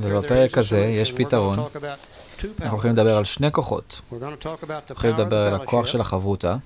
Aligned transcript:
ובפרק 0.00 0.58
הזה 0.58 0.80
יש 0.80 1.12
פתרון. 1.12 1.58
אנחנו 1.58 2.70
הולכים 2.70 2.90
לדבר 2.90 3.16
על 3.16 3.24
שני 3.24 3.52
כוחות. 3.52 4.00
אנחנו 4.12 4.36
הולכים 4.88 5.10
לדבר 5.10 5.46
על 5.46 5.54
הכוח 5.54 5.86
של 5.86 6.00
החברותה, 6.00 6.56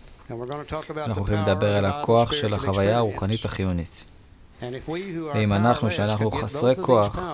אנחנו 0.96 1.15
הולכים 1.17 1.39
לדבר 1.39 1.77
על 1.77 1.85
הכוח 1.85 2.33
של 2.33 2.54
החוויה 2.54 2.96
הרוחנית 2.96 3.45
החיונית. 3.45 4.04
ואם 5.35 5.53
אנחנו, 5.53 5.91
שאנחנו 5.91 6.31
חסרי 6.31 6.75
כוח, 6.83 7.29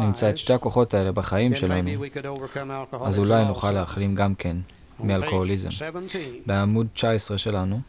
נמצא 0.00 0.30
את 0.30 0.38
שתי 0.38 0.52
הכוחות 0.52 0.94
האלה 0.94 1.12
בחיים 1.12 1.54
שלנו, 1.54 1.90
אז 3.04 3.18
אולי 3.18 3.44
נוכל 3.44 3.70
להחלים 3.70 4.14
גם 4.14 4.34
כן 4.34 4.56
מאלכוהוליזם. 5.00 5.68
בעמוד 6.46 6.86
19 6.94 7.38
שלנו, 7.38 7.80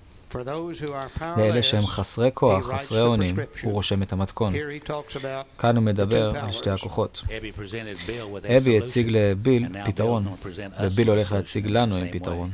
לאלה 1.38 1.64
שהם 1.64 1.86
חסרי 1.86 2.30
כוח, 2.34 2.72
חסרי 2.72 3.02
אונים, 3.02 3.36
הוא 3.64 3.74
רושם 3.74 4.04
את 4.04 4.14
המתכון. 4.14 4.54
כאן 5.58 5.76
הוא 5.76 5.84
מדבר 5.84 6.38
על 6.40 6.52
שתי 6.52 6.70
הכוחות. 6.70 7.24
אבי 8.58 8.78
הציג 8.78 9.08
לביל 9.10 9.68
פתרון, 9.86 10.28
וביל 10.82 11.10
הולך 11.10 11.32
להציג 11.32 11.68
לנו 11.68 11.96
עם 11.96 12.12
פתרון. 12.12 12.50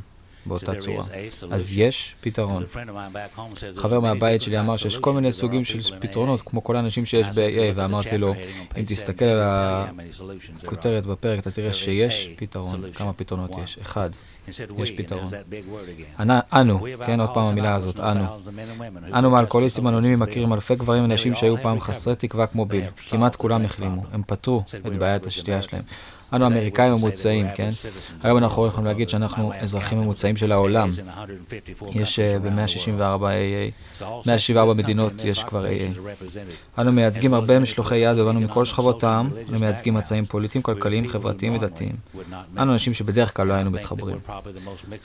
באותה 0.46 0.74
צורה. 0.74 1.04
אז 1.50 1.72
יש 1.72 2.14
פתרון. 2.20 2.64
חבר 3.76 4.00
מהבית 4.00 4.42
שלי 4.42 4.60
אמר 4.60 4.76
שיש 4.76 4.98
כל 4.98 5.12
מיני 5.12 5.32
סוגים 5.32 5.64
של 5.64 5.98
פתרונות, 6.00 6.40
כמו 6.40 6.64
כל 6.64 6.76
האנשים 6.76 7.04
שיש 7.04 7.28
ב-AA, 7.28 7.72
ואמרתי 7.74 8.18
לו, 8.18 8.34
אם 8.76 8.84
תסתכל 8.86 9.24
על 9.24 9.40
הכותרת 10.62 11.06
בפרק, 11.06 11.38
אתה 11.38 11.50
תראה 11.50 11.72
שיש 11.72 12.28
פתרון. 12.36 12.92
כמה 12.94 13.12
פתרונות 13.12 13.50
יש? 13.64 13.78
אחד. 13.82 14.10
יש 14.78 14.90
פתרון. 14.96 15.30
אנו, 16.52 16.80
כן, 17.06 17.20
עוד 17.20 17.30
פעם 17.34 17.46
המילה 17.46 17.74
הזאת, 17.74 18.00
אנו. 18.00 18.24
אנו 19.14 19.30
מאלכוהוליסטים 19.30 19.88
אנונימיים 19.88 20.18
מכירים 20.18 20.52
אלפי 20.52 20.74
גברים 20.74 21.04
ונשים 21.04 21.34
שהיו 21.34 21.62
פעם 21.62 21.80
חסרי 21.80 22.16
תקווה 22.16 22.46
כמו 22.46 22.64
ביל. 22.66 22.84
כמעט 23.08 23.36
כולם 23.36 23.64
החלימו. 23.64 24.02
הם 24.12 24.22
פתרו 24.26 24.62
את 24.86 24.96
בעיית 24.96 25.26
השתייה 25.26 25.62
שלהם. 25.62 25.82
אנו 26.34 26.46
אמריקאים 26.46 26.92
ממוצעים, 26.92 27.46
כן? 27.54 27.70
היום 28.22 28.38
אנחנו 28.38 28.66
יכולים 28.66 28.86
להגיד 28.86 29.08
שאנחנו 29.08 29.52
אזרחים 29.60 29.98
ממוצעים 30.00 30.36
של 30.36 30.52
העולם. 30.52 30.90
יש 31.92 32.18
ב-164 32.18 33.22
AA, 33.22 34.04
164 34.26 34.74
מדינות 34.74 35.12
יש 35.24 35.44
כבר 35.44 35.66
AA. 35.66 36.10
אנו 36.78 36.92
מייצגים 36.92 37.34
הרבה 37.34 37.58
משלוחי 37.58 37.96
יד 37.96 38.18
ובאנו 38.18 38.40
מכל 38.40 38.64
שכבות 38.64 39.04
העם, 39.04 39.30
אנו 39.48 39.58
מייצגים 39.58 39.94
מצעים 39.94 40.24
פוליטיים, 40.24 40.62
כלכליים, 40.62 41.08
חברתיים 41.08 41.54
ודתיים. 41.54 41.96
אנו 42.58 42.72
אנשים 42.72 42.94
שבדרך 42.94 43.36
כלל 43.36 43.46
לא 43.46 43.54
היינו 43.54 43.70
מתחברים. 43.70 44.16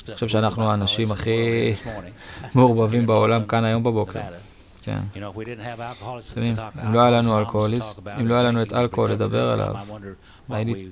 אני 0.07 0.13
חושב 0.13 0.27
שאנחנו 0.27 0.71
האנשים 0.71 1.11
הכי 1.11 1.73
מעורבבים 2.55 3.05
בעולם 3.05 3.45
כאן 3.45 3.63
היום 3.63 3.83
בבוקר. 3.83 4.19
כן. 4.81 4.99
אם 6.85 6.93
לא 6.93 7.01
היה 7.01 7.11
לנו 7.11 7.39
אלכוהוליסט, 7.39 7.99
אם 8.19 8.27
לא 8.27 8.33
היה 8.33 8.43
לנו 8.43 8.61
את 8.61 8.73
אלכוהול 8.73 9.11
לדבר 9.11 9.49
עליו, 9.49 9.75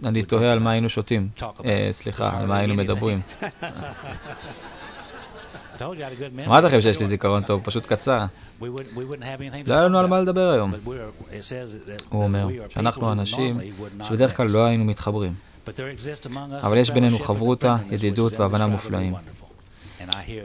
אני 0.06 0.24
תוהה 0.24 0.52
על 0.52 0.60
מה 0.60 0.72
היינו 0.72 0.90
שותים. 0.90 1.30
סליחה, 1.92 2.40
על 2.40 2.46
מה 2.46 2.58
היינו 2.58 2.76
מדברים. 2.76 3.22
אמרתי 6.48 6.68
לכם 6.68 6.82
שיש 6.82 7.00
לי 7.00 7.06
זיכרון 7.06 7.44
טוב, 7.44 7.62
פשוט 7.64 7.86
קצר. 7.86 8.26
לא 9.66 9.74
היה 9.74 9.84
לנו 9.84 10.00
על 10.00 10.08
מה 10.08 10.22
לדבר 10.22 10.50
היום. 10.50 10.74
הוא 12.10 12.24
אומר 12.24 12.48
שאנחנו 12.70 13.12
אנשים 13.12 13.60
שבדרך 14.04 14.38
כלל 14.38 14.48
לא 14.48 14.66
היינו 14.66 14.86
מתחברים. 14.86 15.34
אבל 16.62 16.78
יש 16.78 16.92
בינינו 16.92 17.20
חברותה, 17.20 17.78
ידידות 17.92 18.40
והבנה 18.40 18.68
מופלאים. 18.68 19.14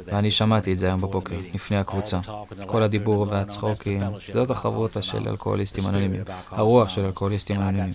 ואני 0.07 0.31
שמעתי 0.31 0.73
את 0.73 0.79
זה 0.79 0.87
היום 0.87 1.01
בבוקר, 1.01 1.37
לפני 1.55 1.77
הקבוצה. 1.77 2.19
כל 2.67 2.83
הדיבור 2.83 3.27
והצחוקים, 3.31 4.03
זאת 4.27 4.51
החברותה 4.51 5.03
של 5.03 5.29
אלכוהוליסטים 5.29 5.87
אנונימיים, 5.89 6.23
הרוח 6.51 6.89
של 6.89 7.05
אלכוהוליסטים 7.05 7.61
אנונימיים. 7.61 7.93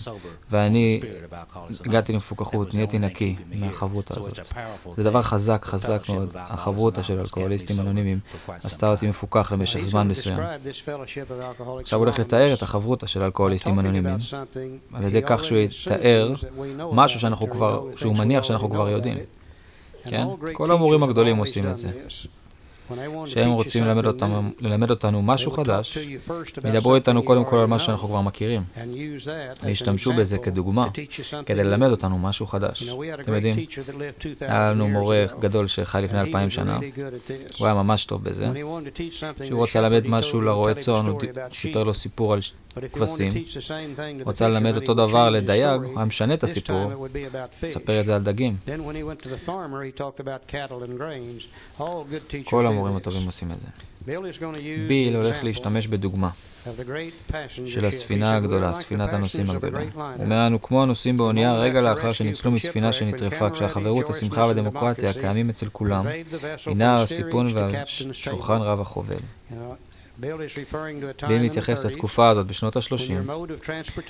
ואני 0.52 1.02
הגעתי 1.86 2.14
למפוקחות, 2.14 2.74
נהייתי 2.74 3.00
נקי 3.00 3.36
מהחברותה 3.56 4.14
הזאת. 4.20 4.40
זה 4.98 5.04
דבר 5.04 5.22
חזק, 5.22 5.66
חזק 5.66 6.10
מאוד. 6.10 6.34
החברותה 6.36 7.04
של 7.04 7.20
אלכוהוליסטים 7.20 7.80
אנונימיים 7.80 8.20
עשתה 8.64 8.92
אותי 8.92 9.08
מפוקח 9.08 9.52
למשך 9.52 9.80
זמן 9.80 10.08
מסוים. 10.08 10.40
עכשיו 11.80 12.00
הוא 12.00 12.06
הולך 12.06 12.20
לתאר 12.20 12.54
את 12.54 12.62
החברותה 12.62 13.08
של 13.08 13.24
אלכוהוליסטים 13.24 13.80
אנונימיים, 13.80 14.18
על 14.94 15.04
ידי 15.04 15.22
כך 15.26 15.44
שהוא 15.44 15.58
יתאר 15.58 16.34
משהו 16.92 17.20
שאנחנו 17.20 17.50
כבר, 17.50 17.84
שהוא 17.96 18.16
מניח 18.16 18.44
שאנחנו 18.44 18.70
כבר 18.70 18.90
יודעים. 18.90 19.18
כן? 20.10 20.26
כל 20.54 20.72
המורים 20.72 21.04
הגדולים 21.04 21.38
עושים 21.38 21.68
את 21.68 21.78
זה. 21.78 21.90
כשהם 23.26 23.52
רוצים 23.52 23.84
ללמד, 23.84 24.06
אותנו, 24.06 24.42
ללמד 24.60 24.90
אותנו 24.90 25.22
משהו 25.22 25.52
חדש, 25.52 25.98
ידברו 26.66 26.96
איתנו 26.96 27.24
קודם 27.24 27.46
כל 27.46 27.58
על 27.58 27.66
מה 27.66 27.80
שאנחנו 27.80 28.08
כבר 28.08 28.22
מכירים. 28.22 28.64
וישתמשו 29.64 30.14
בזה 30.14 30.38
כדוגמה, 30.38 30.88
כדי 31.46 31.64
ללמד 31.64 31.90
אותנו 31.92 32.18
משהו 32.18 32.48
חדש. 32.48 32.90
אתם 33.20 33.34
יודעים, 33.34 33.56
היה 34.42 34.72
לנו 34.72 34.88
מורה 34.88 35.26
גדול 35.40 35.68
שחי 35.68 36.02
לפני 36.04 36.20
אלפיים 36.20 36.50
שנה, 36.50 36.80
הוא 37.58 37.68
היה 37.68 37.74
ממש 37.74 38.06
טוב 38.06 38.24
בזה. 38.24 38.48
כשהוא 39.40 39.60
רוצה 39.60 39.82
ללמד 39.82 40.08
משהו 40.08 40.42
לרועה 40.42 40.74
צאן, 40.74 41.06
הוא 41.06 41.22
סיפר 41.54 41.84
לו 41.84 41.94
סיפור 41.94 42.34
על 42.34 42.40
כבשים. 42.94 43.34
רוצה 44.26 44.48
ללמד 44.48 44.76
אותו 44.76 44.94
דבר 44.94 45.30
לדייג, 45.30 45.82
הוא 45.84 45.94
היה 45.96 46.06
משנה 46.06 46.34
את 46.34 46.44
הסיפור, 46.44 47.08
מספר 47.64 48.00
את 48.00 48.06
זה 48.06 48.16
על 48.16 48.24
דגים. 48.24 48.58
כל 52.44 52.68
המורים 52.78 52.96
הטובים 52.96 53.26
עושים 53.26 53.52
את 53.52 53.60
זה. 53.60 53.68
ביל 54.88 55.16
הולך 55.16 55.44
להשתמש 55.44 55.88
בדוגמה 55.88 56.30
של 57.66 57.86
הספינה 57.86 58.36
הגדולה, 58.36 58.74
ספינת 58.74 59.14
הנוסעים 59.14 59.50
הגדולה. 59.50 59.80
הוא 59.80 60.24
אומר 60.24 60.46
לנו, 60.46 60.62
כמו 60.62 60.84
הנוסעים 60.84 61.18
באונייה, 61.18 61.54
רגע 61.54 61.82
לאחר 61.82 62.14
שניצלו 62.14 62.52
מספינה 62.52 62.94
שנטרפה, 62.94 63.50
כשהחברות, 63.50 64.10
השמחה 64.10 64.46
והדמוקרטיה 64.46 65.10
הקיימים 65.10 65.50
אצל 65.50 65.70
כולם, 65.72 66.06
מנהר 66.68 67.02
הסיפון 67.02 67.52
והשולחן 67.54 68.58
רב 68.62 68.82
החובל. 68.82 69.20
ביל 71.28 71.42
מתייחס 71.42 71.86
לתקופה 71.86 72.30
הזאת 72.30 72.48
בשנות 72.48 72.76
ה-30, 72.76 73.32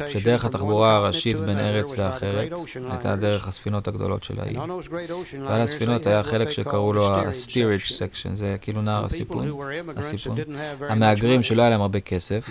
שדרך 0.08 0.46
התחבורה 0.46 0.96
הראשית 0.96 1.40
בין 1.40 1.60
ארץ 1.60 1.98
לאחרת 1.98 2.52
הייתה 2.90 3.16
דרך 3.16 3.48
הספינות 3.48 3.88
הגדולות 3.88 4.24
של 4.24 4.40
האי. 4.40 4.58
ועל 5.48 5.62
הספינות 5.62 6.06
היה 6.06 6.24
חלק 6.24 6.50
שקראו 6.50 6.94
לו 6.94 7.08
ה-steerage 7.16 7.90
section, 7.90 8.36
זה 8.36 8.56
כאילו 8.62 8.82
נער 8.82 9.06
הסיפון, 9.06 9.52
הסיפון. 9.96 10.38
המהגרים 10.90 11.44
שלא 11.44 11.62
היה 11.62 11.70
להם 11.70 11.82
הרבה 11.82 12.00
כסף, 12.00 12.50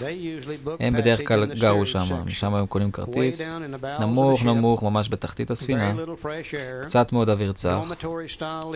הם 0.80 0.96
בדרך 0.96 1.28
כלל 1.28 1.54
גרו 1.54 1.86
שם, 1.86 2.04
משם 2.26 2.54
הם 2.54 2.66
קונים 2.66 2.90
כרטיס, 2.90 3.56
נמוך 4.00 4.42
נמוך, 4.42 4.82
ממש 4.82 5.08
בתחתית 5.08 5.50
הספינה, 5.50 5.94
קצת 6.82 7.12
מאוד 7.12 7.30
אוויר 7.30 7.52
צח, 7.52 7.78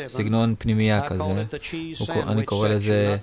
סגנון 0.06 0.54
פנימייה 0.58 1.06
כזה, 1.06 1.44
אני 2.10 2.44
קורא 2.44 2.68
לזה 2.68 3.16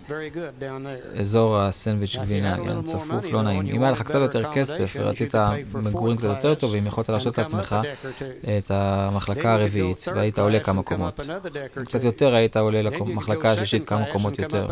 אזור 1.19 1.47
אזור 1.47 1.59
הסנדוויץ' 1.59 2.18
גבינה, 2.18 2.58
כן, 2.58 2.81
צפוף, 2.81 3.31
לא 3.31 3.41
נעים. 3.41 3.68
אם 3.68 3.84
היה 3.84 3.91
לך 3.91 4.02
קצת 4.02 4.19
יותר 4.19 4.52
כסף 4.52 4.96
ורצית 5.00 5.35
מגורים 5.74 6.18
קצת 6.18 6.28
יותר 6.28 6.56
טובים, 6.56 6.88
יכולת 6.88 7.09
להרשות 7.09 7.38
לעצמך 7.38 7.75
את 8.58 8.72
המחלקה 8.72 9.53
הרביעית 9.53 10.06
והיית 10.16 10.40
עולה 10.40 10.59
כמה 10.59 10.84
קומות. 10.84 11.19
קצת 11.85 12.03
יותר 12.03 12.35
היית 12.35 12.58
עולה 12.58 12.81
למחלקה 12.81 13.52
השלישית 13.52 13.85
כמה 13.85 14.06
קומות 14.12 14.40
יותר. 14.40 14.68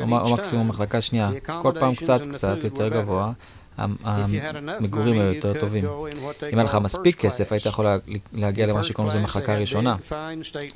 או 0.00 0.32
מקסימום 0.34 0.68
מחלקה 0.68 1.00
שנייה. 1.00 1.30
כל 1.62 1.72
פעם 1.80 1.94
קצת 1.94 2.26
קצת 2.26 2.64
יותר 2.64 2.88
גבוה. 2.88 3.32
המגורים 3.78 5.20
היו 5.20 5.32
יותר 5.34 5.60
טובים. 5.60 5.84
אם 6.52 6.58
היה 6.58 6.62
לך 6.62 6.74
מספיק 6.74 7.20
כסף, 7.20 7.52
היית 7.52 7.66
יכול 7.66 7.86
להגיע 8.32 8.66
למה 8.66 8.84
שקוראים 8.84 9.10
לזה 9.10 9.20
מחלקה 9.24 9.56
ראשונה. 9.56 9.96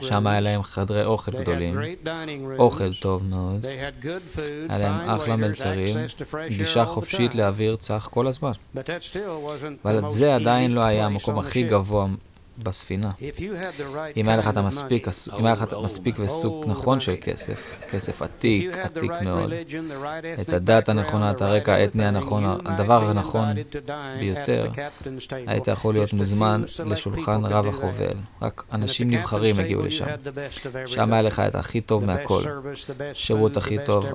שם 0.03 0.27
היה 0.27 0.41
להם 0.41 0.63
חדרי 0.63 1.05
אוכל 1.05 1.33
גדולים, 1.33 1.79
אוכל 2.59 2.95
טוב 2.95 3.23
מאוד, 3.31 3.67
היה 4.69 4.79
להם 4.79 5.11
אחלה 5.11 5.37
מלצרים, 5.37 5.97
גישה 6.49 6.85
חופשית 6.85 7.35
לאוויר 7.35 7.77
צח 7.77 8.09
כל 8.13 8.27
הזמן. 8.27 8.53
אבל 9.85 10.11
זה 10.11 10.35
עדיין 10.35 10.73
לא 10.73 10.81
היה 10.81 11.07
המקום 11.07 11.39
הכי 11.39 11.63
גבוה 11.63 12.07
בספינה. 12.59 13.11
אם 14.17 14.29
היה 14.29 14.37
לך 14.37 14.49
את 14.49 14.57
המספיק, 14.57 15.09
אם 15.39 15.47
היה 15.47 15.55
לך 15.55 15.63
את 15.63 15.73
המספיק 15.73 16.17
וסוג 16.19 16.65
נכון 16.67 17.01
של 17.01 17.15
כסף, 17.21 17.77
כסף 17.91 18.23
עתיק, 18.23 18.79
עתיק 18.79 19.11
מאוד, 19.23 19.53
את 20.41 20.49
הדת 20.49 20.89
הנכונה, 20.89 21.31
את 21.31 21.43
הרקע 21.43 21.75
האתני 21.75 22.07
הנכון, 22.07 22.45
הדבר 22.65 23.09
הנכון 23.09 23.49
ביותר, 24.21 24.71
היית 25.31 25.69
יכול 25.69 25.95
להיות 25.95 26.13
מוזמן 26.13 26.63
לשולחן 26.85 27.45
רב 27.45 27.69
החובל. 27.69 28.17
רק 28.43 28.65
אנשים 28.73 29.11
נבחרים 29.11 29.61
הגיעו 29.61 29.83
לשם. 29.83 30.07
שם 30.87 31.13
היה 31.13 31.23
לך 31.23 31.41
את 31.41 31.55
הכי 31.55 31.81
טוב 31.81 32.05
מהכל. 32.05 32.43
שירות 33.13 33.57
הכי 33.57 33.77
טוב, 33.85 34.07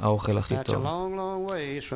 האוכל 0.00 0.38
הכי 0.38 0.54
טוב. 0.64 0.86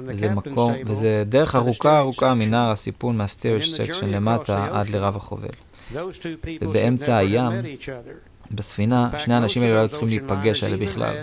וזה 0.06 0.28
מקום, 0.28 0.72
וזה 0.86 1.22
דרך 1.26 1.54
ארוכה 1.54 1.98
ארוכה 1.98 2.34
מנהר 2.34 2.70
הסיפון 2.70 3.16
מה 3.16 3.25
steerage 3.25 3.62
section 3.62 4.08
למטה 4.08 4.68
עד 4.72 4.90
לרב 4.90 5.16
החובל. 5.16 5.48
ובאמצע 6.62 7.16
הים 7.16 7.52
בספינה, 8.50 9.10
שני 9.18 9.34
האנשים 9.34 9.62
האלה 9.62 9.74
לא 9.74 9.78
היו 9.78 9.88
צריכים 9.88 10.08
להיפגש 10.08 10.62
האלה 10.62 10.76
בכלל. 10.76 11.16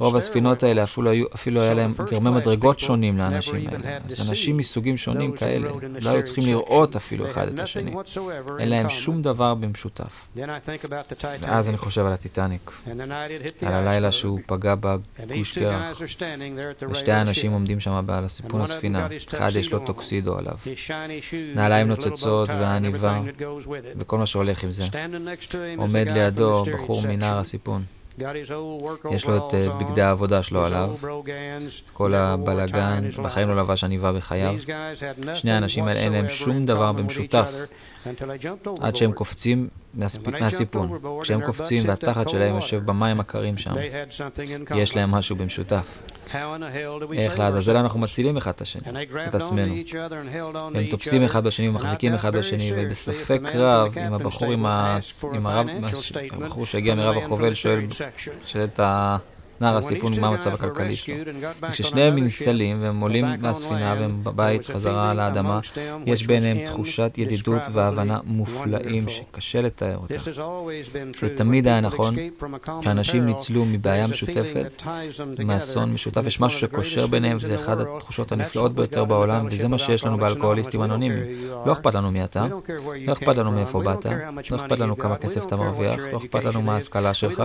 רוב 0.00 0.16
הספינות 0.16 0.62
האלה 0.62 0.82
אפילו, 0.82 1.10
היו, 1.10 1.26
אפילו 1.34 1.62
היה 1.62 1.74
להם 1.74 1.94
גרמי 2.10 2.30
מדרגות 2.30 2.80
שונים 2.80 3.18
לאנשים 3.18 3.68
האלה. 3.68 3.98
אז 4.10 4.30
אנשים 4.30 4.56
מסוגים 4.56 4.96
שונים 4.96 5.32
כאלה 5.32 5.68
לא 6.00 6.10
היו 6.10 6.24
צריכים 6.24 6.44
לראות 6.44 6.96
אפילו 6.96 7.26
אחד 7.26 7.48
את 7.48 7.60
השני. 7.60 7.92
אין 8.58 8.68
להם 8.68 8.90
שום 8.90 9.22
דבר 9.22 9.54
במשותף. 9.54 10.28
ואז 11.40 11.68
אני 11.68 11.76
חושב 11.76 12.06
על 12.06 12.12
הטיטניק, 12.12 12.70
על 13.62 13.72
הלילה 13.72 14.12
שהוא 14.12 14.40
פגע 14.46 14.74
בגוש 14.80 15.58
קרח, 15.58 16.00
ושתי 16.90 17.12
האנשים 17.12 17.52
עומדים 17.52 17.80
שם 17.80 18.04
על 18.08 18.24
הסיפון 18.24 18.60
הספינה, 18.60 19.08
אחד 19.34 19.50
יש 19.54 19.72
לו 19.72 19.78
טוקסידו 19.78 20.38
עליו, 20.38 20.54
נעליים 21.54 21.88
נוצצות 21.88 22.48
ועניבה, 22.48 23.20
וכל 23.96 24.18
מה 24.18 24.26
שהולך 24.26 24.64
עם 24.64 24.72
זה. 24.72 24.84
עומד 25.76 26.10
לידו 26.10 26.61
בחור 26.68 27.02
מנהר 27.06 27.38
הסיפון. 27.38 27.82
יש 29.10 29.24
לו 29.26 29.36
את 29.36 29.54
אה, 29.54 29.68
בגדי 29.68 30.02
העבודה 30.02 30.42
שלו 30.42 30.64
עליו, 30.64 30.94
כל 31.92 32.14
הבלגן, 32.14 33.10
בחיים 33.22 33.48
לא 33.48 33.56
לבש 33.56 33.84
עניבה 33.84 34.12
בחייו. 34.12 34.54
שני 35.34 35.52
האנשים 35.52 35.84
האלה 35.84 36.00
אין 36.00 36.12
להם 36.12 36.28
שום 36.28 36.66
דבר 36.66 36.92
במשותף 36.92 37.54
עד 38.80 38.96
שהם 38.96 39.12
קופצים 39.12 39.68
מהסיפון. 39.94 40.98
כשהם 41.22 41.40
קופצים 41.46 41.88
והתחת 41.88 42.28
שלהם 42.28 42.54
יושב 42.54 42.82
במים 42.84 43.20
הקרים 43.20 43.58
שם, 43.58 43.74
יש 44.74 44.96
להם 44.96 45.10
משהו 45.10 45.36
במשותף. 45.36 45.98
איך 47.12 47.38
לעזאזל 47.38 47.76
אנחנו 47.76 48.00
מצילים 48.00 48.36
אחד 48.36 48.50
את 48.50 48.60
השני, 48.60 48.82
את 49.28 49.34
עצמנו. 49.34 49.74
הם 50.74 50.86
תופסים 50.90 51.22
אחד 51.22 51.44
בשני 51.44 51.68
ומחזיקים 51.68 52.14
אחד 52.14 52.36
בשני, 52.36 52.72
ובספק 52.76 53.40
רב, 53.54 53.98
אם 53.98 54.14
הבחור 54.14 54.52
עם 54.52 54.66
הרב, 55.46 55.66
הבחור 56.32 56.66
שהגיע 56.66 56.94
מרב 56.94 57.16
החובל 57.16 57.54
שואל 57.54 57.84
את 58.64 58.80
ה... 58.80 59.16
נער 59.62 59.76
הסיפון 59.76 60.20
מה 60.20 60.28
המצב 60.28 60.54
הכלכלי 60.54 60.96
שלו. 60.96 61.14
כששניהם 61.70 62.14
ניצלים 62.14 62.82
והם 62.82 63.00
עולים 63.00 63.26
מהספינה 63.40 63.96
והם 64.00 64.24
בבית 64.24 64.66
חזרה 64.66 65.10
על 65.10 65.18
האדמה, 65.20 65.60
יש 66.06 66.26
ביניהם 66.26 66.66
תחושת 66.66 67.14
ידידות 67.18 67.62
והבנה 67.72 68.18
מופלאים 68.24 69.08
שקשה 69.08 69.62
לתאר 69.62 69.96
אותה. 69.96 70.14
זה 71.20 71.28
תמיד 71.36 71.66
היה 71.66 71.80
נכון 71.80 72.14
שאנשים 72.80 73.26
ניצלו 73.26 73.64
מבעיה 73.64 74.06
משותפת, 74.06 74.82
מאסון 75.44 75.92
משותף, 75.92 76.26
יש 76.26 76.40
משהו 76.40 76.60
שקושר 76.60 77.06
ביניהם 77.06 77.36
וזה 77.40 77.56
אחת 77.56 77.78
התחושות 77.80 78.32
הנפלאות 78.32 78.74
ביותר 78.74 79.04
בעולם, 79.04 79.46
וזה 79.50 79.68
מה 79.68 79.78
שיש 79.78 80.04
לנו 80.04 80.18
באלכוהוליסטים 80.18 80.82
אנונימיים. 80.82 81.24
לא 81.66 81.72
אכפת 81.72 81.94
לנו 81.94 82.10
מי 82.10 82.24
אתה, 82.24 82.46
לא 83.06 83.12
אכפת 83.12 83.36
לנו 83.36 83.52
מאיפה 83.52 83.82
באת, 83.82 84.06
לא 84.50 84.56
אכפת 84.56 84.78
לנו 84.78 84.98
כמה 84.98 85.16
כסף 85.16 85.46
אתה 85.46 85.56
מרוויח, 85.56 86.00
לא 86.12 86.18
אכפת 86.18 86.44
לנו 86.44 86.62
מה 86.62 86.74
ההשכלה 86.74 87.14
שלך, 87.14 87.42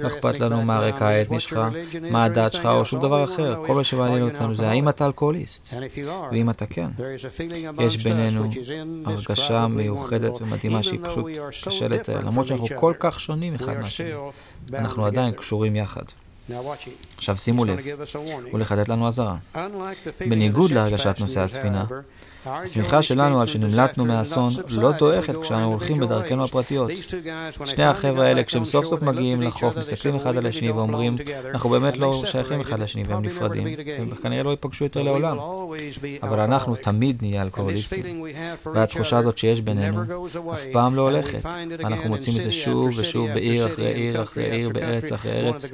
לא 0.00 0.08
אכפת 0.08 0.40
לנו 0.40 0.62
מה 0.62 0.76
הרקע 0.76 1.06
האתני 1.06 1.40
שלך. 1.40 1.51
שלך, 1.52 2.02
מה 2.10 2.24
הדת 2.24 2.52
שלך 2.52 2.66
או 2.66 2.84
שום 2.84 3.00
דבר 3.00 3.24
אחר. 3.24 3.62
כל 3.66 3.74
מה 3.74 3.84
שמעניין 3.84 4.22
אותנו 4.22 4.54
זה 4.54 4.70
האם 4.70 4.88
אתה 4.88 5.06
אלכוהוליסט. 5.06 5.74
ואם 6.32 6.50
אתה 6.50 6.66
כן, 6.66 6.88
יש 7.80 7.96
בינינו 7.96 8.50
הרגשה 9.04 9.66
מיוחדת 9.66 10.42
ומדהימה 10.42 10.82
שהיא 10.82 11.00
פשוט 11.02 11.26
קשה 11.64 11.88
לתאר. 11.88 12.18
למרות 12.18 12.46
שאנחנו 12.46 12.68
כל 12.76 12.94
כך 12.98 13.20
שונים 13.20 13.54
אחד 13.54 13.76
מהשני, 13.80 14.10
אנחנו 14.74 15.06
עדיין 15.06 15.34
קשורים 15.34 15.76
יחד. 15.76 16.02
עכשיו 17.16 17.36
שימו 17.36 17.64
לב, 17.64 17.78
הוא 18.50 18.60
לתת 18.60 18.88
לנו 18.88 19.08
אזהרה. 19.08 19.36
בניגוד 20.20 20.70
להרגשת 20.70 21.16
נושא 21.20 21.40
הספינה, 21.40 21.84
השמיכה 22.46 23.02
שלנו 23.02 23.40
על 23.40 23.46
שנמלטנו 23.46 24.04
מהאסון 24.04 24.52
לא 24.68 24.92
דועכת 24.92 25.36
כשאנו 25.36 25.64
הולכים 25.64 26.00
בדרכנו 26.00 26.44
הפרטיות. 26.44 26.90
שני 27.64 27.84
החבר'ה 27.84 28.26
האלה, 28.26 28.44
כשהם 28.44 28.64
סוף 28.64 28.84
סוף 28.84 29.02
מגיעים 29.02 29.42
לחוף, 29.42 29.76
מסתכלים 29.76 30.16
אחד 30.16 30.36
על 30.36 30.46
השני 30.46 30.70
ואומרים, 30.70 31.16
אנחנו 31.50 31.70
באמת 31.70 31.98
לא 31.98 32.22
שייכים 32.26 32.60
אחד 32.60 32.78
לשני 32.78 33.04
והם 33.08 33.22
נפרדים, 33.24 33.66
והם 33.98 34.10
כנראה 34.10 34.42
לא 34.42 34.50
ייפגשו 34.50 34.84
יותר 34.84 35.02
לעולם. 35.02 35.38
אבל 36.22 36.40
אנחנו 36.40 36.76
תמיד 36.76 37.18
נהיה 37.22 37.42
אלכוהוליסטים. 37.42 38.24
והתחושה 38.74 39.18
הזאת 39.18 39.38
שיש 39.38 39.60
בינינו 39.60 40.02
אף 40.54 40.64
פעם 40.72 40.94
לא 40.94 41.02
הולכת. 41.02 41.46
אנחנו 41.84 42.08
מוצאים 42.08 42.36
את 42.36 42.42
זה 42.42 42.52
שוב 42.52 42.90
ושוב 42.96 43.28
בעיר 43.34 43.66
אחרי 43.66 43.92
עיר 43.92 44.22
אחרי 44.22 44.50
עיר, 44.50 44.68
בארץ 44.68 45.12
אחרי 45.12 45.32
ארץ. 45.32 45.72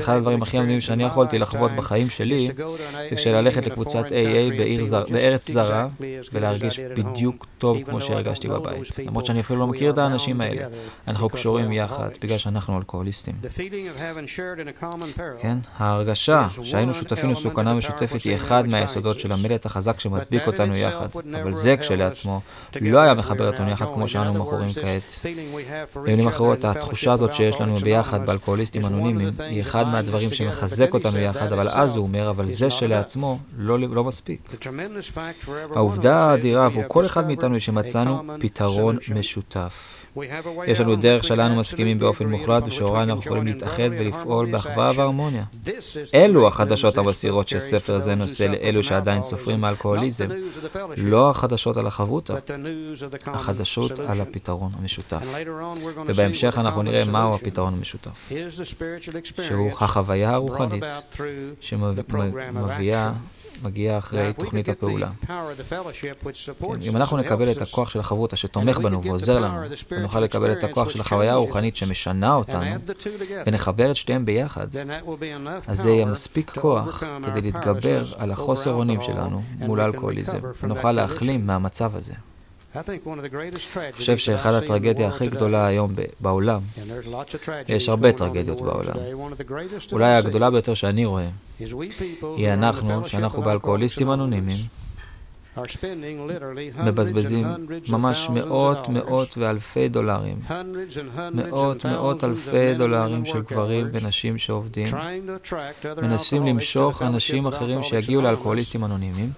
אחד 0.00 0.16
הדברים 0.16 0.42
הכי 0.42 0.58
מדהימים 0.58 0.80
שאני 0.80 1.04
יכולתי 1.04 1.38
לחוות 1.38 1.72
בחיים 1.72 2.10
שלי, 2.10 2.48
זה 3.10 3.16
כשללכת 3.16 3.66
לקבוצת 3.66 4.04
AA 4.06 5.12
בארץ 5.12 5.50
זרה. 5.50 5.75
חזרה 5.76 5.88
ולהרגיש 6.32 6.80
בדיוק 6.80 7.46
טוב 7.58 7.84
כמו 7.84 8.00
שהרגשתי 8.00 8.48
בבית. 8.48 8.98
למרות 9.06 9.26
שאני 9.26 9.40
אפילו 9.40 9.58
לא 9.58 9.66
מכיר 9.66 9.90
את 9.90 9.98
האנשים 9.98 10.40
האלה. 10.40 10.66
אנחנו 11.08 11.28
קשורים 11.28 11.72
יחד 11.72 12.08
בגלל 12.22 12.38
שאנחנו 12.38 12.78
אלכוהוליסטים. 12.78 13.34
כן, 15.38 15.58
ההרגשה 15.78 16.48
שהיינו 16.62 16.94
שותפים 16.94 17.30
לסוכנה 17.30 17.74
משותפת 17.74 18.22
היא 18.22 18.34
אחד 18.34 18.66
מהיסודות 18.66 19.18
של 19.18 19.32
המלט 19.32 19.66
החזק 19.66 20.00
שמדביק 20.00 20.46
אותנו 20.46 20.76
יחד. 20.76 21.08
אבל 21.42 21.52
זה 21.52 21.76
כשלעצמו 21.76 22.40
לא 22.80 22.98
היה 22.98 23.14
מחבר 23.14 23.46
אותנו 23.46 23.70
יחד 23.70 23.86
כמו 23.86 24.08
שאנו 24.08 24.34
מכורים 24.34 24.68
כעת. 24.72 25.26
במילים 25.94 26.28
אחרות, 26.28 26.64
התחושה 26.64 27.12
הזאת 27.12 27.34
שיש 27.34 27.60
לנו 27.60 27.76
ביחד 27.76 28.26
באלכוהוליסטים 28.26 28.86
אנונימיים 28.86 29.32
היא 29.38 29.60
אחד 29.60 29.88
מהדברים 29.88 30.32
שמחזק 30.32 30.94
אותנו 30.94 31.18
יחד, 31.18 31.52
אבל 31.52 31.68
אז 31.68 31.96
הוא 31.96 32.06
אומר, 32.06 32.30
אבל 32.30 32.46
זה 32.46 32.70
שלעצמו 32.70 33.38
לא, 33.58 33.78
לא 33.78 34.04
מספיק. 34.04 34.40
העובדה 35.74 36.16
האדירה 36.16 36.66
עבור 36.66 36.84
כל 36.88 37.06
אחד 37.06 37.26
מאיתנו 37.26 37.54
היא 37.54 37.60
שמצאנו 37.60 38.22
פתרון 38.40 38.98
משותף. 39.14 40.06
יש 40.66 40.80
לנו 40.80 40.96
דרך 40.96 41.24
שלנו 41.24 41.56
מסכימים 41.56 41.98
באופן 41.98 42.26
מוחלט 42.26 42.66
ושהוריי 42.66 43.02
אנחנו 43.02 43.22
יכולים 43.22 43.46
להתאחד 43.46 43.90
ולפעול 43.90 44.52
באחווה 44.52 44.92
והרמוניה. 44.96 45.44
אלו 46.14 46.48
החדשות 46.48 46.98
המסעירות 46.98 47.48
שהספר 47.48 47.94
הזה 47.94 48.14
נושא 48.14 48.42
לאלו 48.42 48.82
שעדיין 48.82 49.22
סופרים 49.22 49.60
מאלכוהוליזם, 49.60 50.26
לא 50.96 51.30
החדשות 51.30 51.76
על 51.76 51.86
החברותה, 51.86 52.34
החדשות 53.26 53.98
על 53.98 54.20
הפתרון 54.20 54.72
המשותף. 54.80 55.34
ובהמשך 56.06 56.58
אנחנו 56.58 56.82
נראה 56.82 57.04
מהו 57.04 57.34
הפתרון 57.34 57.74
המשותף, 57.74 58.32
שהוא 59.42 59.70
החוויה 59.80 60.30
הרוחנית 60.30 60.84
שמביאה 61.60 63.12
מגיע 63.62 63.98
אחרי 63.98 64.32
תוכנית 64.32 64.68
הפעולה. 64.68 65.08
אם 66.82 66.96
אנחנו 66.96 67.16
נקבל 67.16 67.50
את 67.50 67.62
הכוח 67.62 67.90
של 67.90 68.00
החברותה 68.00 68.36
שתומך 68.36 68.78
בנו 68.78 69.02
ועוזר 69.02 69.38
לנו, 69.38 69.60
ונוכל 69.90 70.20
לקבל 70.20 70.52
את 70.52 70.64
הכוח 70.64 70.88
של 70.88 71.00
החוויה 71.00 71.32
הרוחנית 71.32 71.76
שמשנה 71.76 72.34
אותנו, 72.34 72.70
ונחבר 73.46 73.90
את 73.90 73.96
שתיהם 73.96 74.24
ביחד, 74.24 74.66
אז 75.66 75.78
זה 75.78 75.90
יהיה 75.90 76.04
מספיק 76.04 76.50
כוח 76.50 77.02
כדי 77.26 77.40
להתגבר 77.40 78.04
על 78.16 78.30
החוסר 78.30 78.72
אונים 78.72 79.00
שלנו 79.00 79.42
מול 79.58 79.80
האלכוהוליזם, 79.80 80.38
ונוכל 80.62 80.92
להחלים 80.92 81.46
מהמצב 81.46 81.96
הזה. 81.96 82.14
אני 82.74 83.92
חושב 83.92 84.16
שאחת 84.16 84.52
הטרגדיה 84.62 85.08
הכי 85.08 85.28
גדולה 85.28 85.66
היום 85.66 85.94
בעולם, 86.20 86.60
יש 87.68 87.88
הרבה 87.88 88.12
טרגדיות 88.12 88.60
בעולם, 88.60 88.94
אולי 89.92 90.14
הגדולה 90.14 90.50
ביותר 90.50 90.74
שאני 90.74 91.04
רואה, 91.04 91.28
היא 92.36 92.52
אנחנו, 92.52 93.04
שאנחנו 93.04 93.42
באלכוהוליסטים 93.42 94.12
אנונימיים, 94.12 94.58
מבזבזים 96.84 97.46
ממש 97.88 98.28
מאות 98.30 98.88
מאות 98.88 99.38
ואלפי 99.38 99.88
דולרים, 99.88 100.38
מאות 101.32 101.86
מאות 101.86 102.24
אלפי 102.24 102.74
דולרים 102.74 103.24
של 103.24 103.40
גברים 103.40 103.88
ונשים 103.92 104.38
שעובדים, 104.38 104.88
מנסים 106.02 106.46
למשוך 106.46 107.02
אנשים 107.02 107.46
אחרים 107.46 107.82
שיגיעו 107.82 108.22
לאלכוהוליסטים 108.22 108.84
אנונימיים, 108.84 109.30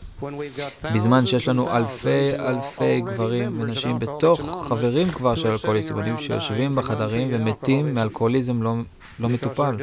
בזמן 0.95 1.27
שיש 1.27 1.49
לנו 1.49 1.77
אלפי 1.77 2.31
אלפי 2.39 3.01
גברים 3.01 3.61
ונשים 3.61 3.99
בתוך 3.99 4.67
חברים 4.69 5.11
כבר 5.11 5.35
של 5.35 5.51
אלכוהוליסטים 5.51 5.97
אנונימיים 5.97 6.19
שיושבים 6.19 6.75
בחדרים 6.75 7.29
ומתים 7.33 7.95
מאלכוהוליזם 7.95 8.63
לא... 8.63 8.75
לא 9.21 9.29
מטופל, 9.29 9.77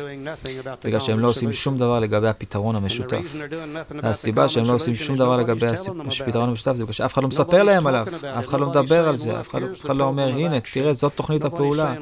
בגלל 0.84 1.00
שהם 1.00 1.20
לא 1.20 1.28
עושים 1.28 1.54
שום 1.54 1.78
דבר 1.78 2.00
לגבי 2.00 2.28
הפתרון 2.28 2.76
המשותף. 2.76 3.36
והסיבה 4.04 4.50
שהם 4.50 4.66
לא 4.66 4.74
עושים 4.74 4.96
שום 4.96 5.18
דבר 5.18 5.38
לגבי 5.38 5.68
הפתרון 5.68 6.50
המשותף 6.50 6.76
זה 6.76 6.84
בגלל 6.84 6.94
שאף 6.94 7.14
אחד 7.14 7.22
לא 7.24 7.28
מספר 7.28 7.64
להם 7.64 7.88
עליו, 7.88 8.08
אף 8.40 8.48
אחד 8.48 8.60
לא 8.60 8.70
מדבר 8.70 9.08
על 9.08 9.18
זה, 9.18 9.40
אף 9.40 9.56
אחד 9.82 9.96
לא 9.96 10.04
אומר, 10.04 10.28
הנה, 10.28 10.60
תראה, 10.74 10.94
זאת 10.94 11.14
תוכנית 11.16 11.46
הפעולה. 11.46 11.94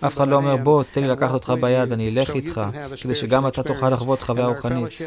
אף 0.00 0.16
אחד 0.16 0.28
לא 0.28 0.36
אומר, 0.36 0.56
בוא, 0.56 0.82
תן 0.90 1.02
לי 1.02 1.08
לקחת 1.08 1.34
אותך 1.34 1.52
ביד, 1.60 1.92
אני 1.92 2.08
אלך 2.08 2.34
איתך, 2.34 2.60
כדי 3.02 3.14
שגם 3.14 3.46
אתה 3.46 3.62
תוכל 3.62 3.90
לחוות 3.90 4.22
חוויה 4.22 4.46
רוחנית. 4.46 4.98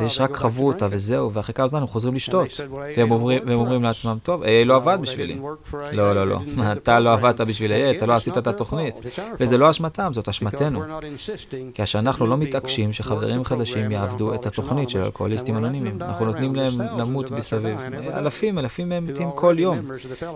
ויש 0.00 0.20
רק 0.20 0.36
חברותא 0.36 0.88
וזהו, 0.90 1.32
ואחרי 1.32 1.54
כמה 1.54 1.68
זמן 1.68 1.80
הם 1.80 1.86
חוזרים 1.86 2.14
לשתות. 2.14 2.60
והם 2.96 3.10
אומרים 3.52 3.82
לעצמם, 3.82 4.18
טוב, 4.22 4.42
AA 4.42 4.46
לא 4.64 4.76
עבד 4.76 4.98
בשבילי. 5.00 5.38
לא, 5.92 6.14
לא, 6.14 6.26
לא, 6.26 6.38
אתה 6.72 7.00
לא 7.00 7.12
עבדת 7.12 7.40
בשביל 7.40 7.72
AA, 7.72 7.96
אתה 7.96 8.06
לא 8.06 8.12
עשית 8.12 8.38
את 8.38 8.46
התוכנית. 8.46 9.00
וזה 9.40 9.58
לא 9.58 9.70
אשמתם, 9.70 10.10
זאת 10.14 10.28
אשמתם. 10.28 10.57
אשמתנו, 10.62 10.82
כאשר 11.74 11.98
אנחנו 11.98 12.26
לא 12.26 12.36
מתעקשים 12.36 12.92
שחברים 12.92 13.44
חדשים 13.44 13.90
יעבדו 13.90 14.34
את 14.34 14.46
התוכנית 14.46 14.88
של 14.88 15.02
אלכוהוליסטים 15.02 15.56
אנונימיים. 15.56 16.02
אנחנו 16.02 16.24
נותנים 16.24 16.54
להם 16.54 16.80
למות 16.98 17.30
מסביב. 17.30 17.78
אלפים, 18.14 18.58
אלפים 18.58 18.88
מהם 18.88 19.06
מתים 19.06 19.30
כל 19.34 19.56
יום, 19.58 19.78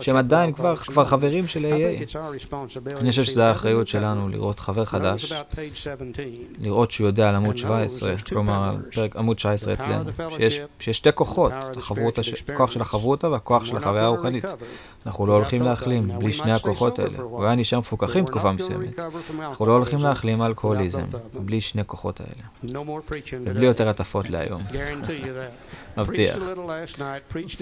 שהם 0.00 0.16
עדיין 0.16 0.52
כבר, 0.52 0.76
כבר 0.76 1.04
חברים 1.04 1.46
של 1.46 1.66
AA. 1.66 2.16
אני 3.00 3.10
חושב 3.10 3.24
שזו 3.24 3.42
האחריות 3.42 3.88
שלנו 3.88 4.28
לראות 4.28 4.60
חבר 4.60 4.84
חדש, 4.84 5.32
לראות 6.60 6.90
שהוא 6.90 7.06
יודע 7.06 7.28
על 7.28 7.34
עמוד 7.34 7.58
17, 7.58 8.16
כלומר 8.16 8.68
על 8.68 8.76
פרק 8.94 9.16
עמוד 9.16 9.36
19 9.36 9.72
אצלנו, 9.72 10.10
שיש, 10.36 10.60
שיש 10.78 10.96
שתי 10.96 11.12
כוחות, 11.14 11.52
הכוח 12.48 12.70
של 12.70 12.82
החברותה 12.82 13.30
והכוח 13.30 13.64
של 13.64 13.76
החוויה 13.76 14.04
הרוחנית. 14.04 14.44
אנחנו 15.06 15.26
לא 15.26 15.32
הולכים 15.32 15.62
להחלים 15.62 16.18
בלי 16.18 16.32
שני 16.32 16.52
הכוחות 16.52 16.98
האלה. 16.98 17.18
הוא 17.18 17.44
היה 17.44 17.54
נשאר 17.54 17.78
מפוקחים 17.78 18.24
תקופה 18.24 18.52
מסוימת. 18.52 19.00
אנחנו 19.40 19.66
לא 19.66 19.72
הולכים 19.72 19.98
להחלים 19.98 20.11
אלכוהוליזם 20.46 21.04
בלי 21.34 21.60
שני 21.60 21.82
כוחות 21.86 22.20
האלה. 22.20 22.74
ובלי 23.44 23.66
יותר 23.66 23.88
הטפות 23.88 24.30
להיום. 24.30 24.62
מבטיח. 25.96 26.36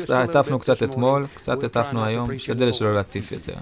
הטפנו 0.08 0.58
קצת 0.58 0.82
אתמול, 0.82 1.26
קצת 1.34 1.64
הטפנו 1.64 2.04
היום, 2.04 2.30
נשתדל 2.30 2.72
שלא 2.72 2.94
להטיף 2.94 3.32
יותר. 3.32 3.54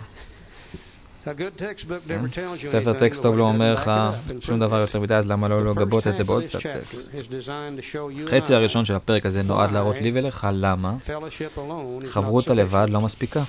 ספר 2.57 2.93
טקסט 2.93 3.23
טוב 3.23 3.39
לא 3.39 3.43
אומר 3.45 3.75
לך 3.75 3.91
שום 4.41 4.61
דבר 4.61 4.81
יותר 4.81 5.01
מדי, 5.01 5.15
אז 5.15 5.27
למה 5.27 5.49
לא 5.49 5.65
לגבות 5.71 6.07
את 6.07 6.17
זה 6.17 6.25
בעוד 6.25 6.45
קצת 6.45 6.61
טקסט? 6.63 7.17
חצי 8.27 8.55
הראשון 8.55 8.85
של 8.85 8.95
הפרק 8.95 9.27
הזה 9.27 9.43
נועד 9.43 9.73
להראות 9.73 10.01
לי 10.01 10.11
ולך 10.15 10.49
למה 10.53 10.95
חברות 12.07 12.51
הלבד 12.51 12.87
לא 12.91 13.01
מספיקה. 13.01 13.43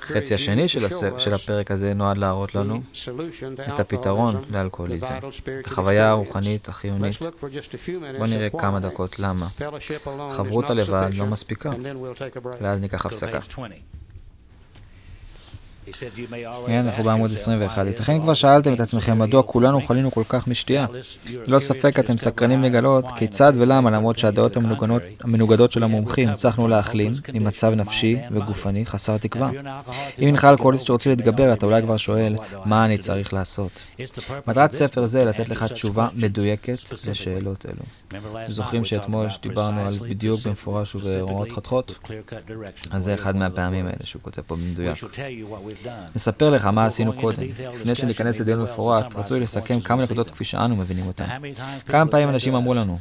חצי 0.00 0.34
השני 0.34 0.68
של, 0.68 0.84
הס... 0.84 1.02
של 1.18 1.34
הפרק 1.34 1.70
הזה 1.70 1.94
נועד 1.94 2.16
להראות 2.16 2.54
לנו 2.54 2.80
את 3.74 3.80
הפתרון 3.80 4.44
לאלכוהוליזם, 4.50 5.14
את 5.60 5.66
החוויה 5.66 6.10
הרוחנית 6.10 6.68
החיונית. 6.68 7.18
בואו 8.18 8.26
נראה 8.26 8.50
כמה 8.50 8.80
דקות 8.80 9.18
למה. 9.18 9.46
חברות 10.30 10.70
הלבד 10.70 11.10
לא 11.14 11.26
מספיקה, 11.26 11.70
ואז 12.60 12.80
ניקח 12.80 13.06
הפסקה. 13.06 13.38
כן, 16.66 16.84
אנחנו 16.86 17.04
בעמוד 17.04 17.32
21. 17.32 17.86
ייתכן 17.86 18.20
כבר 18.20 18.34
שאלתם 18.34 18.72
את 18.72 18.80
עצמכם 18.80 19.18
מדוע 19.18 19.42
כולנו 19.42 19.82
חלינו 19.82 20.10
כל 20.10 20.22
כך 20.28 20.48
משתייה. 20.48 20.86
ללא 21.46 21.58
ספק 21.58 21.98
אתם 21.98 22.18
סקרנים 22.18 22.62
לגלות 22.62 23.04
כיצד 23.16 23.52
ולמה 23.56 23.90
למרות 23.90 24.18
שהדעות 24.18 24.56
המנוגדות 25.20 25.72
של 25.72 25.82
המומחים 25.82 26.28
הצלחנו 26.28 26.68
להחלים 26.68 27.12
ממצב 27.34 27.72
נפשי 27.74 28.16
וגופני 28.30 28.86
חסר 28.86 29.16
תקווה. 29.16 29.50
אם 30.18 30.26
אינך 30.26 30.44
אלכוהוליסט 30.44 30.86
שרוצה 30.86 31.10
להתגבר, 31.10 31.52
אתה 31.52 31.66
אולי 31.66 31.82
כבר 31.82 31.96
שואל, 31.96 32.36
מה 32.64 32.84
אני 32.84 32.98
צריך 32.98 33.32
לעשות? 33.32 33.84
מטרת 34.46 34.72
ספר 34.72 35.06
זה 35.06 35.24
לתת 35.24 35.48
לך 35.48 35.62
תשובה 35.62 36.08
מדויקת 36.14 36.78
לשאלות 37.10 37.66
אלו. 37.66 37.82
זוכרים 38.48 38.84
שאתמול 38.84 39.26
דיברנו 39.42 39.80
על 39.80 39.98
בדיוק 39.98 40.40
במפורש 40.46 40.94
וברמות 40.94 41.52
חתכות? 41.52 41.98
אז 42.90 43.04
זה 43.04 43.14
אחד 43.14 43.36
מהפעמים 43.36 43.86
האלה 43.86 43.98
שהוא 44.04 44.22
כותב 44.22 44.42
פה 44.46 44.56
במדויק. 44.56 45.04
נספר 46.16 46.50
לך 46.50 46.66
מה 46.66 46.84
עשינו 46.84 47.12
קודם. 47.12 47.42
לפני 47.74 47.94
שניכנס 47.94 48.40
לדיון 48.40 48.62
מפורט, 48.62 49.14
רצוי 49.16 49.40
לסכם 49.40 49.80
כמה 49.80 50.02
נקודות 50.02 50.30
כפי 50.30 50.44
שאנו 50.44 50.76
מבינים 50.76 51.06
אותן. 51.06 51.24
כמה 51.86 52.10
פעמים 52.10 52.28
אנשים 52.28 52.54
אמרו 52.54 52.74
לנו, 52.74 52.98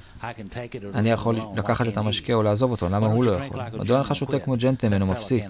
אני 0.96 1.12
יכול 1.12 1.40
לקחת 1.56 1.88
את 1.88 1.98
המשקה 1.98 2.34
או 2.34 2.44
לעזוב 2.44 2.72
אותו, 2.72 2.90
למה 2.90 3.08
הוא 3.08 3.24
לא 3.24 3.32
יכול? 3.32 3.60
מדוע 3.74 3.98
אינך 3.98 4.16
שותה 4.16 4.40
כמו 4.40 4.56
ג'נטלמן 4.58 5.02
ומפסיק? 5.02 5.44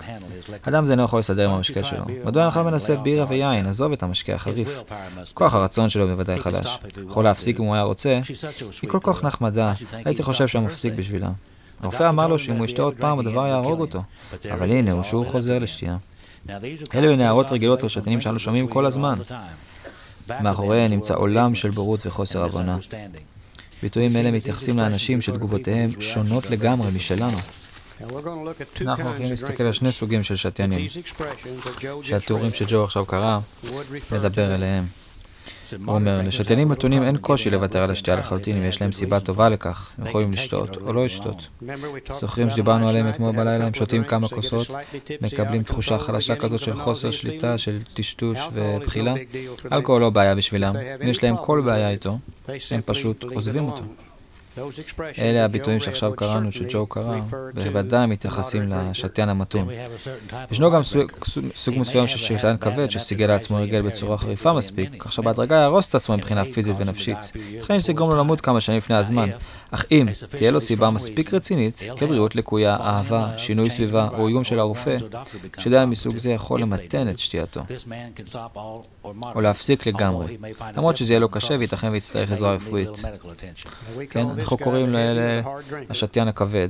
אדם 0.61 0.85
זה 0.85 0.91
אינו 0.91 1.03
יכול 1.03 1.19
לסדר 1.19 1.45
עם 1.45 1.51
המשקה 1.51 1.83
שלו. 1.83 2.05
מדוע 2.25 2.43
אינך 2.43 2.57
מנסה 2.57 2.95
בירה 2.95 3.25
ויין, 3.29 3.65
עזוב 3.65 3.91
את 3.91 4.03
המשקה 4.03 4.33
החריף. 4.33 4.81
כוח 5.33 5.53
הרצון 5.53 5.89
שלו 5.89 6.07
בוודאי 6.07 6.39
חלש. 6.39 6.79
יכול 7.07 7.23
להפסיק 7.23 7.59
אם 7.59 7.65
הוא 7.65 7.75
היה 7.75 7.83
רוצה. 7.83 8.19
היא 8.81 8.89
כל 8.89 8.99
כך 9.03 9.23
נחמדה, 9.47 9.73
הייתי 10.05 10.23
חושב 10.23 10.47
שהוא 10.47 10.63
מפסיק 10.63 10.93
בשבילה. 10.93 11.29
הרופא 11.79 12.09
אמר 12.09 12.27
לו 12.27 12.39
שאם 12.39 12.55
הוא 12.55 12.65
ישתה 12.65 12.81
עוד 12.81 12.93
פעם 12.99 13.19
הדבר 13.19 13.47
יהרוג 13.47 13.79
אותו. 13.79 14.03
אבל 14.51 14.71
הנה, 14.71 14.91
הוא 14.91 15.03
שוב 15.03 15.27
חוזר 15.27 15.59
לשתייה. 15.59 15.97
אלו 16.95 17.09
הן 17.09 17.21
הערות 17.21 17.51
רגילות 17.51 17.83
רשתנים 17.83 18.21
שאנו 18.21 18.39
שומעים 18.39 18.67
כל 18.67 18.85
הזמן. 18.85 19.19
מאחוריהן 20.41 20.91
נמצא 20.91 21.13
עולם 21.13 21.55
של 21.55 21.69
בורות 21.69 22.05
וחוסר 22.05 22.43
הבנה. 22.43 22.77
ביטויים 23.83 24.15
אלה 24.15 24.31
מתייחסים 24.31 24.77
לאנשים 24.77 25.21
שתגובותיהם 25.21 26.01
שונות 26.01 26.49
לגמרי 26.49 26.91
משלנו. 26.95 27.37
אנחנו 28.81 29.03
הולכים 29.03 29.29
להסתכל 29.29 29.63
על 29.63 29.73
שני 29.73 29.91
סוגים 29.91 30.23
של 30.23 30.35
שתיינים, 30.35 30.87
שהתיאורים 32.01 32.53
שג'ו 32.53 32.83
עכשיו 32.83 33.05
קרא, 33.05 33.39
מדבר 34.11 34.55
אליהם. 34.55 34.85
הוא 35.85 35.95
אומר, 35.95 36.21
לשתיינים 36.25 36.69
מתונים 36.69 37.03
אין 37.03 37.17
קושי 37.17 37.49
לוותר 37.49 37.83
על 37.83 37.91
השתייה 37.91 38.17
לחלוטין 38.17 38.57
אם 38.57 38.63
יש 38.63 38.81
להם 38.81 38.91
סיבה 38.91 39.19
טובה 39.19 39.49
לכך, 39.49 39.91
הם 39.97 40.05
יכולים 40.05 40.31
לשתות 40.31 40.77
או 40.77 40.93
לא 40.93 41.05
לשתות. 41.05 41.47
זוכרים 42.19 42.49
שדיברנו 42.49 42.89
עליהם 42.89 43.09
אתמול 43.09 43.35
בלילה, 43.35 43.65
הם 43.65 43.73
שותים 43.73 44.03
כמה 44.03 44.27
כוסות, 44.27 44.67
מקבלים 45.21 45.63
תחושה 45.63 45.99
חלשה 45.99 46.35
כזאת 46.35 46.59
של 46.59 46.75
חוסר 46.75 47.11
שליטה, 47.11 47.57
של 47.57 47.79
טשטוש 47.93 48.39
ובחילה. 48.53 49.13
אלכוהול 49.71 50.01
לא 50.01 50.09
בעיה 50.09 50.35
בשבילם, 50.35 50.75
אם 51.03 51.07
יש 51.07 51.23
להם 51.23 51.35
כל 51.37 51.61
בעיה 51.65 51.89
איתו, 51.89 52.17
הם 52.71 52.81
פשוט 52.85 53.23
עוזבים 53.23 53.63
אותו. 53.63 53.83
אלה 55.19 55.45
הביטויים 55.45 55.79
שעכשיו 55.79 56.15
קראנו, 56.15 56.51
שג'ו 56.51 56.87
קרא, 56.87 57.17
בוודאי 57.53 58.07
מתייחסים 58.07 58.69
לשתיין 58.69 59.29
המתון. 59.29 59.67
ישנו 60.51 60.71
גם 60.71 60.81
סוג 61.55 61.77
מסוים 61.77 62.07
של 62.07 62.17
שתיין 62.17 62.57
כבד 62.57 62.91
שסיגל 62.91 63.27
לעצמו 63.27 63.57
רגל 63.57 63.81
בצורה 63.81 64.17
חריפה 64.17 64.53
מספיק, 64.53 65.03
כך 65.03 65.11
שבהדרגה 65.11 65.55
יהרוס 65.55 65.87
את 65.87 65.95
עצמו 65.95 66.17
מבחינה 66.17 66.45
פיזית 66.45 66.75
ונפשית. 66.79 67.17
ייתכן 67.35 67.79
שזה 67.79 67.91
יגרום 67.91 68.09
לו 68.09 68.17
למות 68.17 68.41
כמה 68.41 68.61
שנים 68.61 68.77
לפני 68.77 68.95
הזמן, 68.95 69.29
אך 69.71 69.85
אם 69.91 70.07
תהיה 70.29 70.51
לו 70.51 70.61
סיבה 70.61 70.89
מספיק 70.89 71.33
רצינית, 71.33 71.83
כבריאות 71.97 72.35
לקויה, 72.35 72.77
אהבה, 72.79 73.37
שינוי 73.37 73.69
סביבה 73.69 74.07
או 74.17 74.27
איום 74.27 74.43
של 74.43 74.59
הרופא, 74.59 74.97
שדיין 75.57 75.89
מסוג 75.89 76.17
זה 76.17 76.31
יכול 76.31 76.61
למתן 76.61 77.09
את 77.09 77.19
שתייתו, 77.19 77.61
או 79.35 79.41
להפסיק 79.41 79.87
לגמרי, 79.87 80.37
למרות 80.75 80.97
שזה 80.97 81.13
יהיה 81.13 81.19
לו 81.19 81.29
קשה 81.29 81.55
וייתכן 81.59 81.89
ויצטרך 81.89 82.31
עזרה 82.31 82.53
רפואית. 82.53 82.89
כן, 84.09 84.25
אנחנו 84.47 84.65
קוראים 84.65 84.93
לאלה 84.93 85.41
השתיין 85.89 86.27
הכבד. 86.27 86.69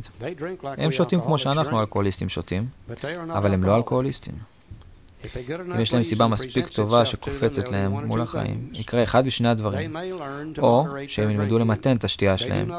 הם 0.63 0.91
שותים 0.91 1.21
כמו 1.21 1.37
שאנחנו 1.37 1.79
אלכוהוליסטים 1.81 2.29
שותים, 2.29 2.65
אבל 3.29 3.53
הם 3.53 3.63
לא 3.63 3.77
אלכוהוליסטים. 3.77 4.33
אם 5.75 5.79
יש 5.79 5.93
להם 5.93 6.03
סיבה 6.03 6.27
מספיק 6.27 6.67
טובה 6.67 7.05
שקופצת 7.05 7.69
להם 7.69 7.91
מול 7.91 8.21
החיים, 8.21 8.69
יקרה 8.73 9.03
אחד 9.03 9.25
משני 9.25 9.49
הדברים. 9.49 9.95
או 10.57 10.85
שהם 11.07 11.29
ילמדו 11.29 11.59
למתן 11.59 11.95
את 11.95 12.03
השתייה 12.03 12.37
שלהם, 12.37 12.71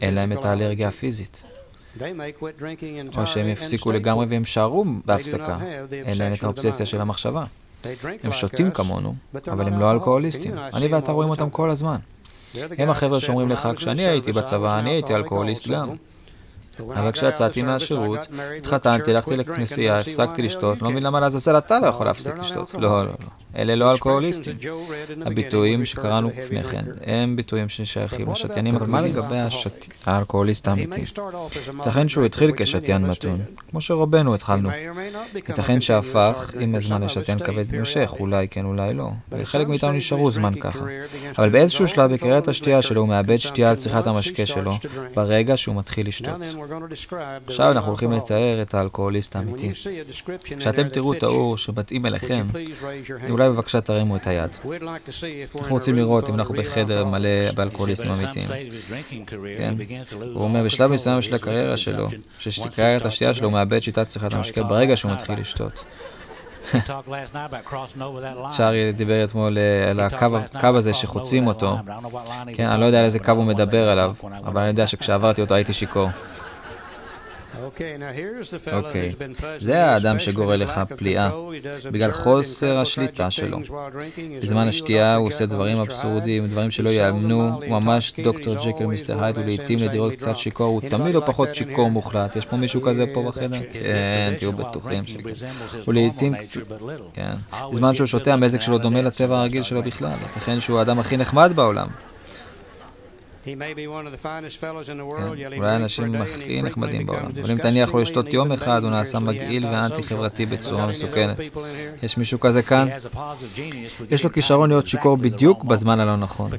אין 0.00 0.14
להם 0.14 0.32
את 0.32 0.44
האלרגיה 0.44 0.88
הפיזית. 0.88 1.44
או 3.16 3.26
שהם 3.26 3.48
יפסיקו 3.48 3.92
לגמרי 3.92 4.26
והם 4.26 4.44
שערו 4.44 4.84
בהפסקה, 5.04 5.58
אין 5.92 6.18
להם 6.18 6.32
את 6.32 6.44
האובססיה 6.44 6.86
של 6.86 7.00
המחשבה. 7.00 7.44
הם 8.22 8.32
שותים 8.32 8.70
כמונו, 8.70 9.14
אבל 9.46 9.66
הם 9.66 9.80
לא 9.80 9.92
אלכוהוליסטים. 9.92 10.58
אני 10.58 10.86
ואתה 10.86 11.12
רואים 11.12 11.30
אותם 11.30 11.50
כל 11.50 11.70
הזמן. 11.70 11.96
הם 12.78 12.90
החבר'ה 12.90 13.20
שאומרים 13.20 13.48
לך, 13.48 13.68
כשאני 13.76 14.06
הייתי 14.06 14.32
בצבא, 14.32 14.78
אני 14.78 14.90
הייתי 14.90 15.14
אלכוהוליסט 15.14 15.68
גם. 15.68 15.88
אבל 16.80 17.12
כשיצאתי 17.12 17.62
מהשירות, 17.62 18.18
התחתנתי, 18.56 19.10
הלכתי 19.10 19.36
לכנסייה, 19.36 20.00
הפסקתי 20.00 20.42
לשתות, 20.42 20.82
לא 20.82 20.90
מבין 20.90 21.02
למה 21.02 21.20
לעזאזל 21.20 21.58
אתה 21.58 21.80
לא 21.80 21.86
יכול 21.86 22.06
להפסיק 22.06 22.38
לשתות. 22.38 22.74
לא, 22.74 22.80
לא, 22.80 23.06
לא. 23.06 23.44
אלה 23.56 23.74
לא 23.74 23.92
אלכוהוליסטים. 23.92 24.56
הביטויים 25.26 25.84
שקראנו 25.84 26.30
לפני 26.36 26.64
כן, 26.64 26.84
הם 27.06 27.36
ביטויים 27.36 27.68
ששייכים 27.68 28.30
לשתיינים, 28.30 28.76
אבל 28.76 28.86
מה 28.86 29.00
לגבי 29.00 29.36
האלכוהוליסט 30.06 30.68
האמיתי? 30.68 31.04
ייתכן 31.78 32.08
שהוא 32.08 32.24
התחיל 32.24 32.52
כשתיין 32.56 33.06
מתון, 33.06 33.40
כמו 33.70 33.80
שרובנו 33.80 34.34
התחלנו. 34.34 34.70
ייתכן 35.34 35.80
שהפך 35.80 36.54
עם 36.60 36.74
הזמן 36.74 37.02
לשתיין 37.02 37.38
כבד 37.38 37.76
במשך, 37.76 38.14
אולי 38.20 38.48
כן, 38.48 38.64
אולי 38.64 38.94
לא. 38.94 39.10
וחלק 39.32 39.68
מאיתנו 39.68 39.92
נשארו 39.92 40.30
זמן 40.30 40.54
ככה. 40.60 40.84
אבל 41.38 41.48
באיזשהו 41.48 41.86
שלב 41.86 42.12
בקריאת 42.12 42.48
השתייה 42.48 42.82
שלו 42.82 43.00
הוא 43.00 43.08
מאבד 43.08 43.36
שתייה 43.36 43.70
על 43.70 43.76
צריכת 43.76 44.06
המשקה 44.06 44.46
שלו, 44.46 44.74
ברגע 45.14 45.56
שהוא 45.56 45.76
מתחיל 45.76 46.08
לשתות. 46.08 46.34
עכשיו 47.46 47.70
אנחנו 47.70 47.88
הולכים 47.88 48.12
לתאר 48.12 48.62
את 48.62 48.74
האלכוהוליסט 48.74 49.36
האמיתי. 49.36 49.72
כשאתם 50.58 50.88
תראו 50.88 51.14
תיאור 51.14 51.58
שמתאים 51.58 52.06
אליכם, 52.06 52.46
אולי 53.30 53.48
בבקשה 53.48 53.80
תרימו 53.80 54.16
את 54.16 54.26
היד. 54.26 54.56
אנחנו 55.60 55.74
רוצים 55.74 55.96
לראות 55.96 56.28
אם 56.28 56.34
אנחנו 56.34 56.54
בחדר 56.54 57.04
מלא 57.04 57.52
באלכוהוליסטים 57.54 58.10
אמיתיים. 58.10 58.46
כן? 59.56 59.74
הוא 60.34 60.44
אומר, 60.44 60.64
בשלב 60.64 60.90
מסוים 60.90 61.22
של 61.22 61.34
הקריירה 61.34 61.76
שלו, 61.76 62.08
שקריירת 62.38 63.04
השתייה 63.04 63.34
שלו, 63.34 63.46
הוא 63.46 63.52
מאבד 63.52 63.82
שיטת 63.82 64.06
צריכת 64.06 64.32
המשקה 64.32 64.62
ברגע 64.62 64.96
שהוא 64.96 65.12
מתחיל 65.12 65.40
לשתות. 65.40 65.84
צ'ארי 68.56 68.92
דיבר 68.92 69.24
אתמול 69.24 69.58
אה, 69.58 69.90
על 69.90 70.00
הקו 70.00 70.76
הזה 70.76 70.94
שחוצים 70.94 71.46
אותו. 71.46 71.78
כן, 72.52 72.66
אני 72.66 72.80
לא 72.80 72.86
יודע 72.86 72.98
על 72.98 73.04
איזה 73.04 73.18
קו 73.18 73.32
הוא 73.32 73.44
מדבר 73.44 73.88
עליו, 73.90 74.14
אבל 74.44 74.60
אני 74.60 74.68
יודע 74.68 74.86
שכשעברתי 74.86 75.40
אותו 75.40 75.54
הייתי 75.54 75.72
שיכור. 75.72 76.08
אוקיי, 77.62 79.12
זה 79.56 79.84
האדם 79.84 80.18
שגורל 80.18 80.56
לך 80.56 80.80
פליאה, 80.96 81.30
בגלל 81.90 82.12
חוסר 82.12 82.78
השליטה 82.78 83.30
שלו. 83.30 83.58
בזמן 84.42 84.68
השתייה 84.68 85.16
הוא 85.16 85.26
עושה 85.26 85.46
דברים 85.46 85.78
אבסורדיים, 85.78 86.46
דברים 86.46 86.70
שלא 86.70 86.88
ייאמנו, 86.88 87.50
הוא 87.54 87.66
ממש 87.66 88.12
דוקטור 88.24 88.54
ג'קל 88.54 88.86
מיסטר 88.86 89.24
הייד, 89.24 89.38
ולעיתים 89.38 89.78
נדירות 89.78 90.12
קצת 90.12 90.38
שיכור, 90.38 90.66
הוא 90.66 90.90
תמיד 90.90 91.14
לא 91.14 91.22
פחות 91.26 91.54
שיכור 91.54 91.90
מוחלט. 91.90 92.36
יש 92.36 92.46
פה 92.46 92.56
מישהו 92.56 92.82
כזה 92.82 93.04
פה 93.14 93.22
בחדר? 93.22 93.58
כן, 93.70 94.34
תהיו 94.36 94.52
בטוחים 94.52 95.06
שכן. 95.06 95.28
הוא 95.84 95.94
לעיתים 95.94 96.34
קצת... 96.34 96.60
כן. 97.14 97.34
בזמן 97.72 97.94
שהוא 97.94 98.06
שותה, 98.06 98.32
המזג 98.32 98.60
שלו 98.60 98.78
דומה 98.78 99.02
לטבע 99.02 99.38
הרגיל 99.38 99.62
שלו 99.62 99.82
בכלל. 99.82 100.18
ייתכן 100.22 100.60
שהוא 100.60 100.78
האדם 100.78 100.98
הכי 100.98 101.16
נחמד 101.16 101.52
בעולם. 101.54 101.88
כן, 103.44 103.58
אולי 105.56 105.70
האנשים 105.70 106.14
הכי 106.14 106.62
נחמדים 106.62 107.06
בעולם, 107.06 107.30
אבל 107.42 107.50
אם 107.50 107.58
תניח 107.58 107.94
לו 107.94 108.00
לשתות 108.00 108.32
יום 108.32 108.52
אחד, 108.52 108.82
הוא 108.82 108.90
נעשה 108.90 109.18
מגעיל 109.18 109.66
ואנטי-חברתי 109.66 110.46
בצורה 110.46 110.86
מסוכנת. 110.86 111.36
יש 112.02 112.16
מישהו 112.16 112.40
כזה 112.40 112.62
כאן? 112.62 112.88
יש 114.10 114.24
לו 114.24 114.32
כישרון 114.32 114.68
להיות 114.68 114.86
שיכור 114.86 115.16
בדיוק 115.16 115.64
בזמן 115.64 116.00
הלא 116.00 116.16
נכון. 116.16 116.50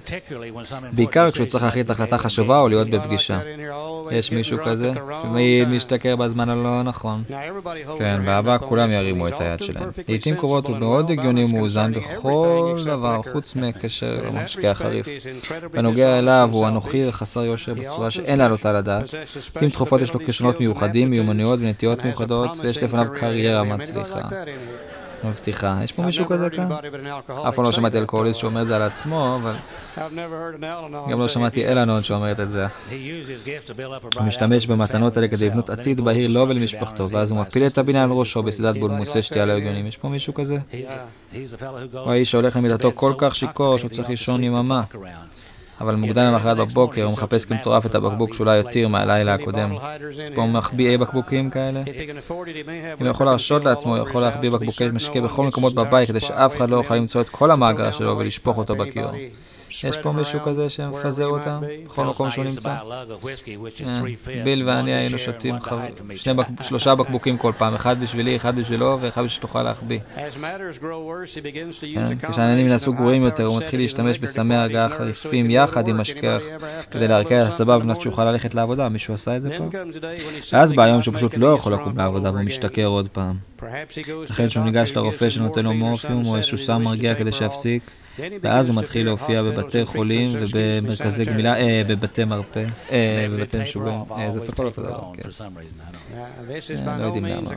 בעיקר 0.92 1.32
כשהוא 1.32 1.48
צריך 1.48 1.64
להחליט 1.64 1.90
החלטה 1.90 2.18
חשובה 2.18 2.60
או 2.60 2.70
להיות 2.70 2.90
בפגישה. 2.90 3.40
יש 4.12 4.32
מישהו 4.32 4.58
כזה? 4.66 4.94
תמיד 5.22 5.68
משתכר 5.68 6.16
בזמן 6.16 6.50
הלא 6.50 6.84
נכון. 6.84 7.24
כן, 7.98 8.22
באבא 8.26 8.58
כולם 8.58 8.92
ירימו 8.92 9.28
את 9.28 9.42
היד 9.42 9.62
שלהם. 9.62 9.90
לעיתים 10.08 10.36
קרובות 10.36 10.68
הוא 10.68 10.78
מאוד 10.78 11.12
הגיוני 11.12 11.44
ומאוזן 11.44 11.94
בכל 11.94 12.78
דבר, 12.86 13.22
חוץ 13.32 13.56
מקשר 13.56 14.16
למשקה 14.28 14.72
החריף. 14.72 15.08
בנוגע 15.72 16.20
אליו, 16.20 16.50
הוא 16.52 16.66
אנוכי 16.76 17.08
וחסר 17.08 17.44
יושר 17.44 17.74
בצורה 17.74 18.12
שאין 18.12 18.40
להעלות 18.40 18.66
על 18.66 18.76
הדעת. 18.76 19.14
לעיתים 19.14 19.70
תכופות 19.70 20.02
יש 20.02 20.14
לו 20.14 20.20
כישרונות 20.20 20.60
מיוחדים, 20.60 21.10
מיומנויות 21.10 21.60
ונטיות 21.60 22.06
מיוחדות, 22.06 22.58
ויש 22.58 22.84
לפניו 22.84 23.08
קריירה 23.14 23.64
מצליחה. 23.64 24.22
מבטיחה. 25.24 25.80
יש 25.84 25.92
פה 25.92 26.04
מישהו 26.04 26.26
כזה 26.28 26.50
כאן? 26.50 26.68
אף 27.48 27.56
פעם 27.56 27.66
לא 27.66 27.72
שמעתי 27.72 28.00
אלכוהוליסט 28.00 28.40
שאומר 28.40 28.62
את 28.62 28.68
זה 28.68 28.76
על 28.76 28.82
עצמו, 28.82 29.40
אבל... 29.42 29.56
גם 31.10 31.20
לא 31.20 31.28
שמעתי 31.28 31.68
אלנון 31.68 32.04
שאומרת 32.04 32.40
את 32.40 32.50
זה. 32.50 32.66
הוא 34.16 34.24
משתמש 34.24 34.68
במתנות 34.68 35.18
האלה 35.18 35.28
כדי 35.28 35.46
לבנות 35.46 35.70
עתיד 35.70 36.02
בהיר 36.02 36.30
לו 36.30 36.50
ולמשפחתו, 36.50 37.10
ואז 37.10 37.32
הוא 37.32 37.40
מפיל 37.40 37.66
את 37.66 37.78
הבניין 37.78 38.04
על 38.04 38.18
ראשו 38.18 38.44
בסדרת 38.44 38.78
בולמוסי 38.78 39.22
שתייה 39.22 39.46
לא 39.46 39.54
הגיונים. 39.54 39.88
יש 39.88 39.98
פה 39.98 40.10
מישהו 40.10 40.34
כזה? 40.34 40.58
הוא 41.92 42.12
האיש 42.12 42.32
שהולך 42.32 42.56
למיטתו 42.56 42.92
כל 42.96 43.14
כך 43.18 43.36
שיכור 43.36 43.78
שהוא 43.78 43.90
צריך 43.90 44.10
לישון 44.10 44.44
יממה. 44.44 44.84
אבל 45.82 45.96
מוקדם 45.96 46.26
למחרת 46.26 46.58
בבוקר 46.58 47.04
הוא 47.04 47.14
מחפש 47.14 47.46
כמטורף 47.46 47.86
את 47.86 47.96
הבקבוק 47.96 48.34
שאולי 48.34 48.58
יותר 48.58 48.88
מהלילה 48.88 49.34
הקודם. 49.34 49.76
יש 50.12 50.30
פה 50.36 50.46
מחביאי 50.46 50.98
בקבוקים 50.98 51.50
כאלה? 51.50 51.84
אם 51.88 53.00
הוא 53.00 53.08
יכול 53.08 53.26
להרשות 53.26 53.66
לעצמו, 53.66 53.96
הוא 53.98 54.08
יכול 54.08 54.22
להחביא 54.22 54.50
בקבוקי 54.50 54.90
משקה 54.94 55.22
בכל 55.22 55.48
מקומות 55.48 55.76
בבית 55.76 56.08
כדי 56.08 56.22
שאף 56.22 56.56
אחד 56.56 56.70
לא 56.70 56.76
יוכל 56.76 56.96
למצוא 56.96 57.22
את 57.22 57.30
כל 57.30 57.52
המאגר 57.52 57.92
שלו 57.92 58.18
ולשפוך 58.18 58.58
אותו 58.58 58.76
בכיור. 58.76 59.12
יש 59.84 59.98
פה 59.98 60.12
מישהו 60.12 60.40
כזה 60.46 60.70
שמפזר 60.70 61.28
אותם 61.28 61.62
בכל 61.86 62.06
מקום 62.06 62.32
שהוא 62.32 62.46
נמצא? 62.46 62.76
כן. 64.26 64.44
ביל 64.44 64.70
ואני 64.70 64.94
היינו 64.94 65.20
שותים 65.20 65.56
שלושה 66.62 66.96
בקבוקים 66.96 67.38
כל 67.38 67.52
פעם, 67.58 67.74
אחד 67.74 68.02
בשבילי, 68.02 68.36
אחד 68.36 68.56
בשבילו 68.56 68.98
ואחד 69.02 69.28
שתוכל 69.28 69.64
להחביא. 69.64 70.00
כשהעניינים 72.32 72.68
נעשו 72.68 72.94
גרועים 72.94 73.24
יותר, 73.24 73.46
הוא 73.46 73.58
מתחיל 73.58 73.80
להשתמש 73.80 74.20
בסמי 74.20 74.56
הרגעה 74.56 74.90
חריפים 74.90 75.50
יחד 75.50 75.88
עם 75.88 75.98
משכח 75.98 76.44
כדי 76.92 77.08
להרקיע 77.08 77.48
את 77.48 77.54
הצבא 77.54 77.72
ובנת 77.72 78.02
שיוכל 78.02 78.32
ללכת 78.32 78.54
לעבודה. 78.54 78.90
מישהו 78.90 79.14
עשה 79.14 79.36
את 79.36 79.42
זה 79.42 79.50
פעם? 79.58 79.70
ואז 80.54 80.74
בא 80.74 80.84
היום 80.84 81.02
שהוא 81.02 81.16
פשוט 81.16 81.38
לא 81.38 81.48
יכול 81.48 81.74
לקום 81.74 81.98
לעבודה 81.98 82.32
והוא 82.32 82.42
משתכר 82.42 82.86
עוד 82.86 83.08
פעם. 83.08 83.36
לכן 84.30 84.50
שהוא 84.50 84.64
ניגש 84.66 84.92
לרופא 84.96 85.30
שנותן 85.30 85.66
לו 85.66 85.74
מורפיום 85.74 86.26
או 86.26 86.36
איזשהו 86.36 86.58
סם 86.58 86.82
מרגיע 86.82 87.16
כדי 87.16 87.32
שיפסיק. 87.32 87.92
ואז 88.42 88.70
הוא 88.70 88.76
מתחיל 88.76 89.06
להופיע 89.06 89.44
בבתי 89.44 89.86
חולים 89.86 90.30
ובמרכזי 90.40 91.26
גמילה, 91.26 91.58
אה, 91.58 91.82
בבתי 91.88 92.24
מרפא, 92.24 92.66
אה, 92.92 93.28
בבתי 93.32 93.60
משוגעים. 93.62 94.00
אה, 94.12 94.32
זה 94.32 94.40
הכל 94.50 94.66
אותו 94.66 94.82
דבר, 94.84 95.12
כן. 95.14 95.30
אה, 96.88 96.98
לא 96.98 97.06
יודעים 97.06 97.26
למה. 97.26 97.52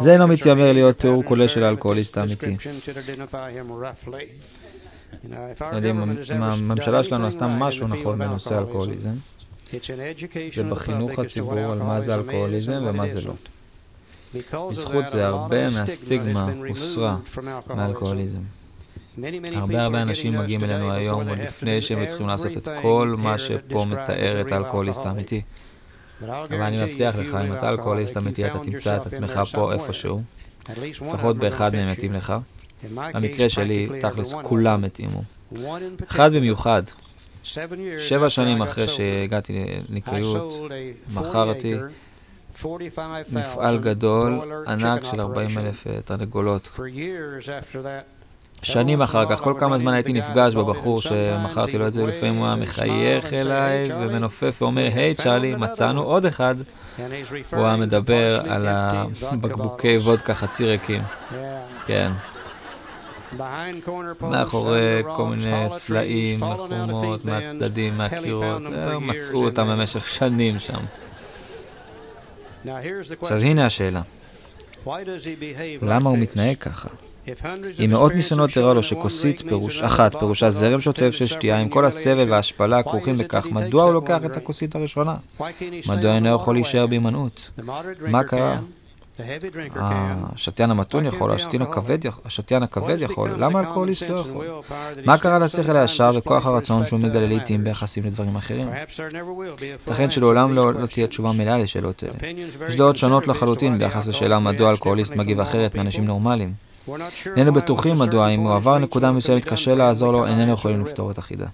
זה 0.00 0.12
אינו 0.12 0.28
מתיימר 0.28 0.72
להיות 0.72 0.98
תיאור 0.98 1.24
כולל 1.24 1.48
של 1.48 1.62
האלכוהוליסט 1.62 2.18
האמיתי. 2.18 2.56
יודעים, 5.72 6.02
אם 6.36 6.42
הממשלה 6.42 7.04
שלנו 7.04 7.26
עשתה 7.26 7.46
משהו 7.46 7.88
נכון 7.88 8.18
בנושא 8.18 8.58
אלכוהוליזם, 8.58 9.10
זה 10.54 10.64
בחינוך 10.64 11.18
הציבור 11.18 11.58
על 11.58 11.78
מה 11.78 12.00
זה 12.00 12.14
אלכוהוליזם 12.14 12.82
ומה 12.86 13.08
זה 13.08 13.20
לא. 13.20 13.34
בזכות 14.70 15.08
זה 15.08 15.26
הרבה 15.26 15.70
מהסטיגמה 15.70 16.48
הוסרה 16.68 17.16
מאלכוהוליזם. 17.76 18.40
הרבה 19.54 19.82
הרבה 19.82 20.02
אנשים 20.02 20.38
מגיעים 20.38 20.64
אלינו 20.64 20.92
היום 20.92 21.28
עוד 21.28 21.38
לפני 21.38 21.82
שהם 21.82 22.06
צריכים 22.06 22.26
לעשות 22.26 22.56
את 22.56 22.68
כל 22.82 23.14
מה 23.18 23.38
שפה 23.38 23.84
מתאר 23.84 24.40
את 24.40 24.52
האלכוהוליסט 24.52 25.06
האמיתי. 25.06 25.42
אבל 26.22 26.62
אני 26.62 26.84
מבטיח 26.84 27.16
לך, 27.16 27.34
אם 27.34 27.52
אתה 27.52 27.68
אלכוהוליסט 27.68 28.16
אמיתי, 28.16 28.46
אתה 28.46 28.58
תמצא 28.58 28.96
את 28.96 29.06
עצמך 29.06 29.40
פה 29.52 29.72
איפשהו. 29.72 30.22
לפחות 30.76 31.36
באחד 31.36 31.74
מהם 31.74 31.90
מתאים 31.90 32.12
לך. 32.12 32.34
במקרה 32.94 33.48
שלי, 33.48 33.88
תכלס, 34.00 34.34
כולם 34.42 34.84
התאימו. 34.84 35.22
אחד 36.10 36.32
במיוחד, 36.32 36.82
שבע 37.98 38.30
שנים 38.30 38.62
אחרי 38.62 38.88
שהגעתי 38.88 39.64
לניקיות, 39.88 40.54
מכרתי 41.14 41.74
מפעל 43.32 43.78
גדול, 43.78 44.40
ענק 44.66 45.04
של 45.04 45.20
40 45.20 45.58
אלף 45.58 45.86
תרנגולות. 46.04 46.78
שנים 48.62 49.02
אחר 49.02 49.24
כך, 49.30 49.40
כל 49.40 49.54
כמה 49.58 49.78
זמן 49.78 49.92
הייתי 49.94 50.12
נפגש 50.12 50.54
בבחור 50.54 51.00
שמכרתי 51.00 51.78
לו 51.78 51.86
את 51.86 51.92
זה, 51.92 52.06
לפעמים 52.06 52.36
הוא 52.36 52.46
היה 52.46 52.56
מחייך 52.56 53.32
אליי 53.32 53.88
ומנופף 53.92 54.62
ואומר, 54.62 54.88
היי 54.94 55.14
צ'ארלי, 55.14 55.54
מצאנו 55.54 56.02
עוד 56.02 56.26
אחד. 56.26 56.54
הוא 57.52 57.66
היה 57.66 57.76
מדבר 57.76 58.40
על 58.48 58.66
הבקבוקי 58.68 59.98
וודקה 59.98 60.34
חצי 60.34 60.64
ריקים. 60.64 61.02
כן. 61.86 62.12
מאחורי 64.20 65.02
כל 65.16 65.26
מיני 65.26 65.70
סלעים, 65.70 66.40
לחומות, 66.42 67.24
מהצדדים, 67.24 67.98
מהקירות, 67.98 68.62
אה, 68.72 68.98
מצאו 68.98 69.44
אותם 69.44 69.68
במשך 69.68 70.08
שנים 70.08 70.58
שם. 70.58 70.80
עכשיו 73.20 73.36
הנה 73.36 73.66
השאלה, 73.66 74.02
למה 75.82 76.10
הוא 76.10 76.18
מתנהג 76.18 76.56
ככה? 76.56 76.88
אם 77.84 77.90
מאות 77.90 78.14
ניסיונות 78.14 78.56
הראה 78.56 78.74
לו 78.74 78.82
שכוסית 78.82 79.42
פירוש 79.48 79.82
אחת 79.82 80.16
פירושה 80.16 80.50
זרם 80.50 80.80
שוטף 80.80 81.10
של 81.10 81.26
שתייה 81.26 81.58
עם 81.58 81.68
כל 81.68 81.84
הסבל 81.84 82.30
וההשפלה 82.30 82.78
הכרוכים 82.78 83.16
בכך, 83.16 83.46
מדוע 83.46 83.84
הוא 83.84 83.92
לוקח 83.92 84.24
את 84.24 84.36
הכוסית 84.36 84.74
הראשונה? 84.74 85.16
מדוע 85.88 86.14
אינו 86.14 86.34
יכול 86.34 86.54
להישאר 86.54 86.86
בהימנעות? 86.86 87.50
מה 88.00 88.24
קרה? 88.24 88.58
השתיין 90.34 90.70
המתון 90.70 91.06
יכול, 91.06 91.30
השתיין 92.24 92.62
הכבד 92.62 92.96
יכול, 93.00 93.30
למה 93.38 93.60
אלכוהוליסט 93.60 94.02
לא 94.02 94.14
יכול? 94.16 94.46
מה 95.04 95.18
קרה 95.18 95.38
לשכל 95.38 95.76
הישר 95.76 96.12
וכוח 96.16 96.46
הרצון 96.46 96.86
שהוא 96.86 97.00
מגלה 97.00 97.26
לעיתים 97.26 97.64
ביחסים 97.64 98.04
לדברים 98.04 98.36
אחרים? 98.36 98.68
ייתכן 99.62 100.10
שלעולם 100.10 100.54
לא, 100.54 100.74
לא 100.74 100.86
תהיה 100.86 101.06
תשובה 101.06 101.32
מלאה 101.32 101.58
לשאלות 101.58 102.04
אלה. 102.04 102.32
יש 102.68 102.76
דעות 102.76 102.96
שונות 102.96 103.28
לחלוטין 103.28 103.78
ביחס 103.78 104.06
לשאלה 104.06 104.38
מדוע 104.38 104.70
אלכוהוליסט 104.70 105.16
מגיב 105.16 105.40
אחרת 105.40 105.74
מאנשים 105.74 106.04
נורמליים. 106.04 106.69
איננו 107.36 107.52
בטוחים 107.52 107.98
מדוע 107.98 108.28
אם 108.28 108.40
הוא 108.40 108.54
עבר 108.54 108.78
נקודה 108.78 109.12
מסוימת 109.12 109.44
קשה 109.44 109.74
לעזור 109.74 110.12
לו, 110.12 110.26
איננו 110.26 110.52
יכולים 110.52 110.80
לפתור 110.80 111.10
את 111.10 111.18
החידה. 111.18 111.46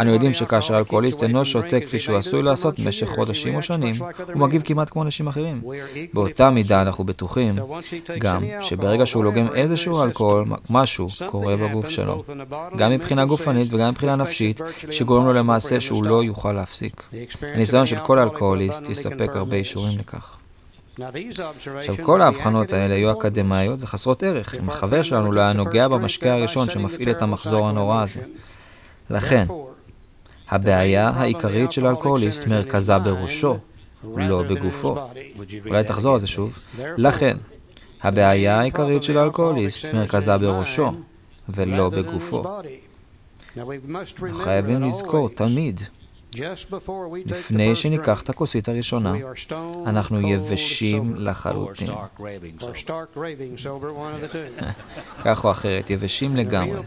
אנו 0.00 0.12
יודעים 0.12 0.32
שכאשר 0.32 0.78
אלכוהוליסט 0.78 1.22
אינו 1.22 1.44
שותה 1.44 1.80
כפי 1.80 1.98
שהוא 1.98 2.16
עשוי 2.16 2.42
לעשות 2.42 2.80
במשך 2.80 3.08
חודשים 3.08 3.54
או 3.54 3.62
שנים, 3.62 3.94
הוא 4.34 4.40
מגיב 4.42 4.62
כמעט 4.64 4.90
כמו 4.90 5.02
אנשים 5.02 5.28
אחרים. 5.28 5.62
באותה 6.14 6.50
מידה 6.50 6.82
אנחנו 6.82 7.04
בטוחים 7.04 7.54
גם 8.18 8.44
שברגע 8.60 9.06
שהוא 9.06 9.24
לוגם 9.24 9.46
איזשהו 9.54 10.02
אלכוהול, 10.02 10.44
משהו 10.70 11.08
קורה 11.26 11.56
בגוף 11.56 11.88
שלו. 11.88 12.24
גם 12.76 12.90
מבחינה 12.90 13.24
גופנית 13.24 13.74
וגם 13.74 13.90
מבחינה 13.90 14.16
נפשית, 14.16 14.60
שגורם 14.90 15.26
לו 15.26 15.32
למעשה 15.32 15.80
שהוא 15.80 16.04
לא 16.04 16.24
יוכל 16.24 16.52
להפסיק. 16.52 17.02
הניסיון 17.42 17.86
של 17.86 17.98
כל 17.98 18.18
אלכוהוליסט 18.18 18.88
יספק 18.88 19.30
הרבה 19.34 19.56
אישורים 19.56 19.98
לכך. 19.98 20.37
עכשיו, 21.76 21.94
כל 22.02 22.22
ההבחנות 22.22 22.72
האלה 22.72 22.94
היו 22.94 23.12
אקדמאיות 23.12 23.78
וחסרות 23.82 24.22
ערך, 24.22 24.54
אם 24.54 24.68
החבר 24.68 25.02
שלנו 25.02 25.32
לא 25.32 25.40
היה 25.40 25.52
נוגע 25.52 25.88
במשקה 25.88 26.34
הראשון 26.34 26.68
שמפעיל 26.68 27.10
את 27.10 27.22
המחזור 27.22 27.68
הנורא 27.68 28.02
הזה. 28.02 28.20
לכן, 29.10 29.46
הבעיה 30.48 31.08
העיקרית 31.08 31.72
של 31.72 31.86
אלכוהוליסט 31.86 32.46
מרכזה 32.46 32.98
בראשו, 32.98 33.58
לא 34.16 34.42
בגופו. 34.42 34.96
אולי 35.66 35.84
תחזור 35.84 36.14
על 36.14 36.20
זה 36.20 36.26
שוב. 36.26 36.58
לכן, 36.78 37.36
הבעיה 38.02 38.60
העיקרית 38.60 39.02
של 39.02 39.18
אלכוהוליסט 39.18 39.84
מרכזה 39.84 40.38
בראשו, 40.38 40.92
ולא 41.48 41.88
בגופו. 41.88 42.44
חייבים 44.32 44.82
לזכור 44.82 45.28
תמיד 45.28 45.80
לפני 47.26 47.76
שניקח 47.76 48.22
את 48.22 48.28
הכוסית 48.28 48.68
הראשונה, 48.68 49.14
אנחנו 49.86 50.28
יבשים 50.28 51.14
לחלוטין. 51.16 51.88
כך 55.24 55.44
או 55.44 55.50
אחרת, 55.50 55.90
יבשים 55.90 56.36
לגמרי. 56.36 56.78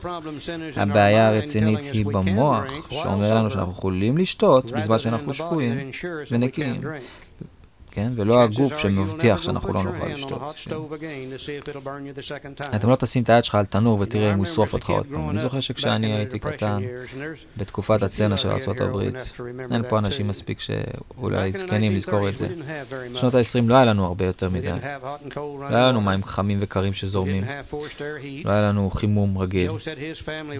הבעיה 0.75 1.27
הרצינית 1.27 1.79
היא 1.93 2.05
במוח, 2.05 2.65
שאומר 2.89 3.35
לנו 3.35 3.51
שאנחנו 3.51 3.71
יכולים 3.71 4.17
לשתות 4.17 4.71
בזמן 4.71 4.99
שאנחנו 4.99 5.33
שפויים 5.33 5.91
ונקיים. 6.31 6.81
כן? 7.91 8.11
ולא 8.15 8.43
הגוף 8.43 8.77
שמבטיח 8.77 9.41
שאנחנו 9.41 9.73
לא 9.73 9.83
נוכל 9.83 10.05
לשתות. 10.07 10.41
אתם 12.75 12.89
לא 12.89 12.95
תשים 12.95 13.23
את 13.23 13.29
היד 13.29 13.43
שלך 13.43 13.55
על 13.55 13.65
תנור 13.65 13.99
ותראה 13.99 14.33
אם 14.33 14.37
הוא 14.37 14.45
ישרוף 14.45 14.73
אותך 14.73 14.89
עוד 14.89 15.05
פעם. 15.13 15.29
אני 15.29 15.39
זוכר 15.39 15.59
שכשאני 15.59 16.13
הייתי 16.13 16.39
קטן, 16.39 16.81
בתקופת 17.57 18.03
הצנע 18.03 18.37
של 18.37 18.49
ארה"ב, 18.49 18.99
אין 19.71 19.83
פה 19.89 19.97
אנשים 19.97 20.27
מספיק 20.27 20.59
שאולי 20.59 21.51
זקנים 21.51 21.95
לזכור 21.95 22.29
את 22.29 22.35
זה. 22.35 22.47
בשנות 23.13 23.35
ה-20 23.35 23.67
לא 23.67 23.75
היה 23.75 23.85
לנו 23.85 24.05
הרבה 24.05 24.25
יותר 24.25 24.49
מדי. 24.49 24.71
לא 25.35 25.75
היה 25.75 25.87
לנו 25.87 26.01
מים 26.01 26.23
חמים 26.23 26.57
וקרים 26.61 26.93
שזורמים. 26.93 27.43
לא 28.45 28.51
היה 28.51 28.61
לנו 28.61 28.89
חימום 28.89 29.37
רגיל. 29.37 29.71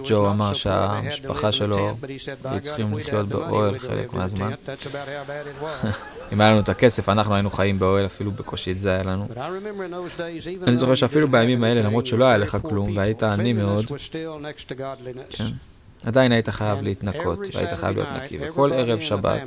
ג'ו 0.04 0.30
אמר 0.30 0.52
שהמשפחה 0.52 1.52
שלו 1.52 1.96
היו 2.44 2.60
צריכים 2.60 2.98
לחיות 2.98 3.28
באוהל 3.28 3.78
חלק 3.78 4.12
מהזמן. 4.12 4.52
אם 6.32 6.40
היה 6.40 6.50
לנו 6.50 6.60
את 6.60 6.68
הכסף, 6.68 7.08
אנחנו 7.08 7.21
היינו 7.30 7.50
חיים 7.50 7.78
באוהל, 7.78 8.06
אפילו 8.06 8.30
בקושי 8.30 8.72
את 8.72 8.78
זה 8.78 8.90
היה 8.90 9.02
לנו. 9.02 9.26
אני 10.68 10.76
זוכר 10.76 10.94
שאפילו 10.94 11.28
בימים 11.28 11.64
האלה, 11.64 11.82
למרות 11.82 12.06
שלא 12.06 12.24
היה 12.24 12.36
לך 12.36 12.58
כלום, 12.62 12.96
והיית 12.96 13.22
עני 13.22 13.52
מאוד, 13.52 13.84
כן, 15.30 15.50
עדיין 16.06 16.32
היית 16.32 16.48
חייב 16.48 16.82
להתנקות, 16.82 17.38
והיית 17.54 17.72
חייב 17.72 17.96
להיות 17.96 18.08
נקי. 18.22 18.38
וכל 18.40 18.72
ערב 18.72 18.98
שבת, 18.98 19.40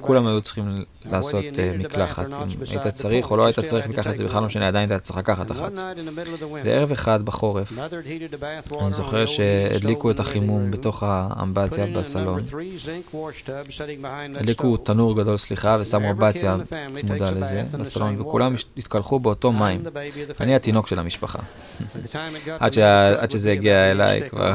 כולם 0.00 0.26
היו 0.26 0.40
צריכים 0.40 0.84
לעשות 1.04 1.44
uh, 1.44 1.78
מקלחת. 1.78 2.26
אם 2.32 2.46
היית 2.70 2.86
צריך 2.86 3.30
או 3.30 3.36
לא 3.36 3.44
היית 3.46 3.60
צריך 3.60 3.86
מקלחת, 3.86 4.16
זה 4.16 4.24
בכלל 4.24 4.40
לא 4.40 4.46
משנה, 4.46 4.68
עדיין 4.68 4.90
היית 4.90 5.02
צריך 5.02 5.18
לקחת 5.18 5.50
אחת. 5.50 5.72
וערב 6.64 6.92
אחד 6.92 7.22
בחורף, 7.22 7.72
אני 8.80 8.90
זוכר 8.90 9.26
שהדליקו 9.26 10.10
את 10.10 10.20
החימום 10.20 10.70
בתוך 10.70 11.02
האמבטיה 11.06 11.86
בסלון. 11.86 12.42
הדליקו 14.34 14.76
תנור 14.76 15.16
גדול, 15.16 15.36
סליחה, 15.36 15.76
ושמו 15.80 16.10
אמבטיה 16.10 16.56
צמודה 16.94 17.30
לזה 17.30 17.62
בסלון, 17.72 18.20
וכולם 18.20 18.54
התקלחו 18.76 19.20
באותו 19.20 19.52
מים. 19.52 19.82
אני 20.40 20.54
התינוק 20.54 20.86
של 20.86 20.98
המשפחה. 20.98 21.38
עד 23.20 23.30
שזה 23.30 23.52
הגיע 23.52 23.90
אליי, 23.90 24.30
כבר 24.30 24.52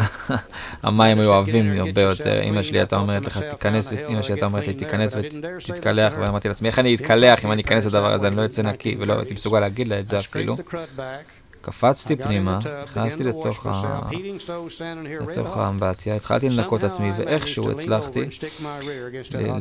המים 0.84 1.20
היו 1.20 1.31
אוהבים 1.32 1.80
הרבה 1.80 2.02
יותר. 2.02 2.42
אמא 2.44 2.64
שלי 2.64 2.80
הייתה 2.80 2.96
אומרת 2.96 3.26
לך, 3.26 3.40
תיכנס, 3.50 3.92
אמא 4.10 4.22
שלי 4.22 4.34
הייתה 4.34 4.46
אומרת 4.46 4.68
לי, 4.68 4.74
תיכנס 4.74 5.16
ותתקלח, 5.16 6.14
ואמרתי 6.20 6.48
לעצמי, 6.48 6.68
איך 6.68 6.80
אני 6.80 6.96
אתקלח 6.96 7.46
אם 7.46 7.52
אני 7.52 7.62
אכנס 7.62 7.86
לדבר 7.86 8.14
הזה, 8.14 8.28
אני 8.28 8.36
לא 8.36 8.46
אצא 8.46 8.62
נקי, 8.62 8.96
ולא 9.00 9.14
הייתי 9.14 9.34
מסוגל 9.34 9.60
להגיד 9.60 9.88
לה 9.88 10.00
את 10.00 10.06
זה 10.06 10.20
אפילו. 10.20 10.56
קפצתי 11.62 12.16
פנימה, 12.16 12.60
נכנסתי 12.84 13.24
לתוך, 13.24 13.66
ה... 13.66 14.10
לתוך 15.28 15.58
האמבטיה, 15.58 16.16
התחלתי 16.16 16.50
לנקות 16.50 16.84
עצמי, 16.84 17.12
ואיכשהו 17.18 17.72
הצלחתי 17.72 18.26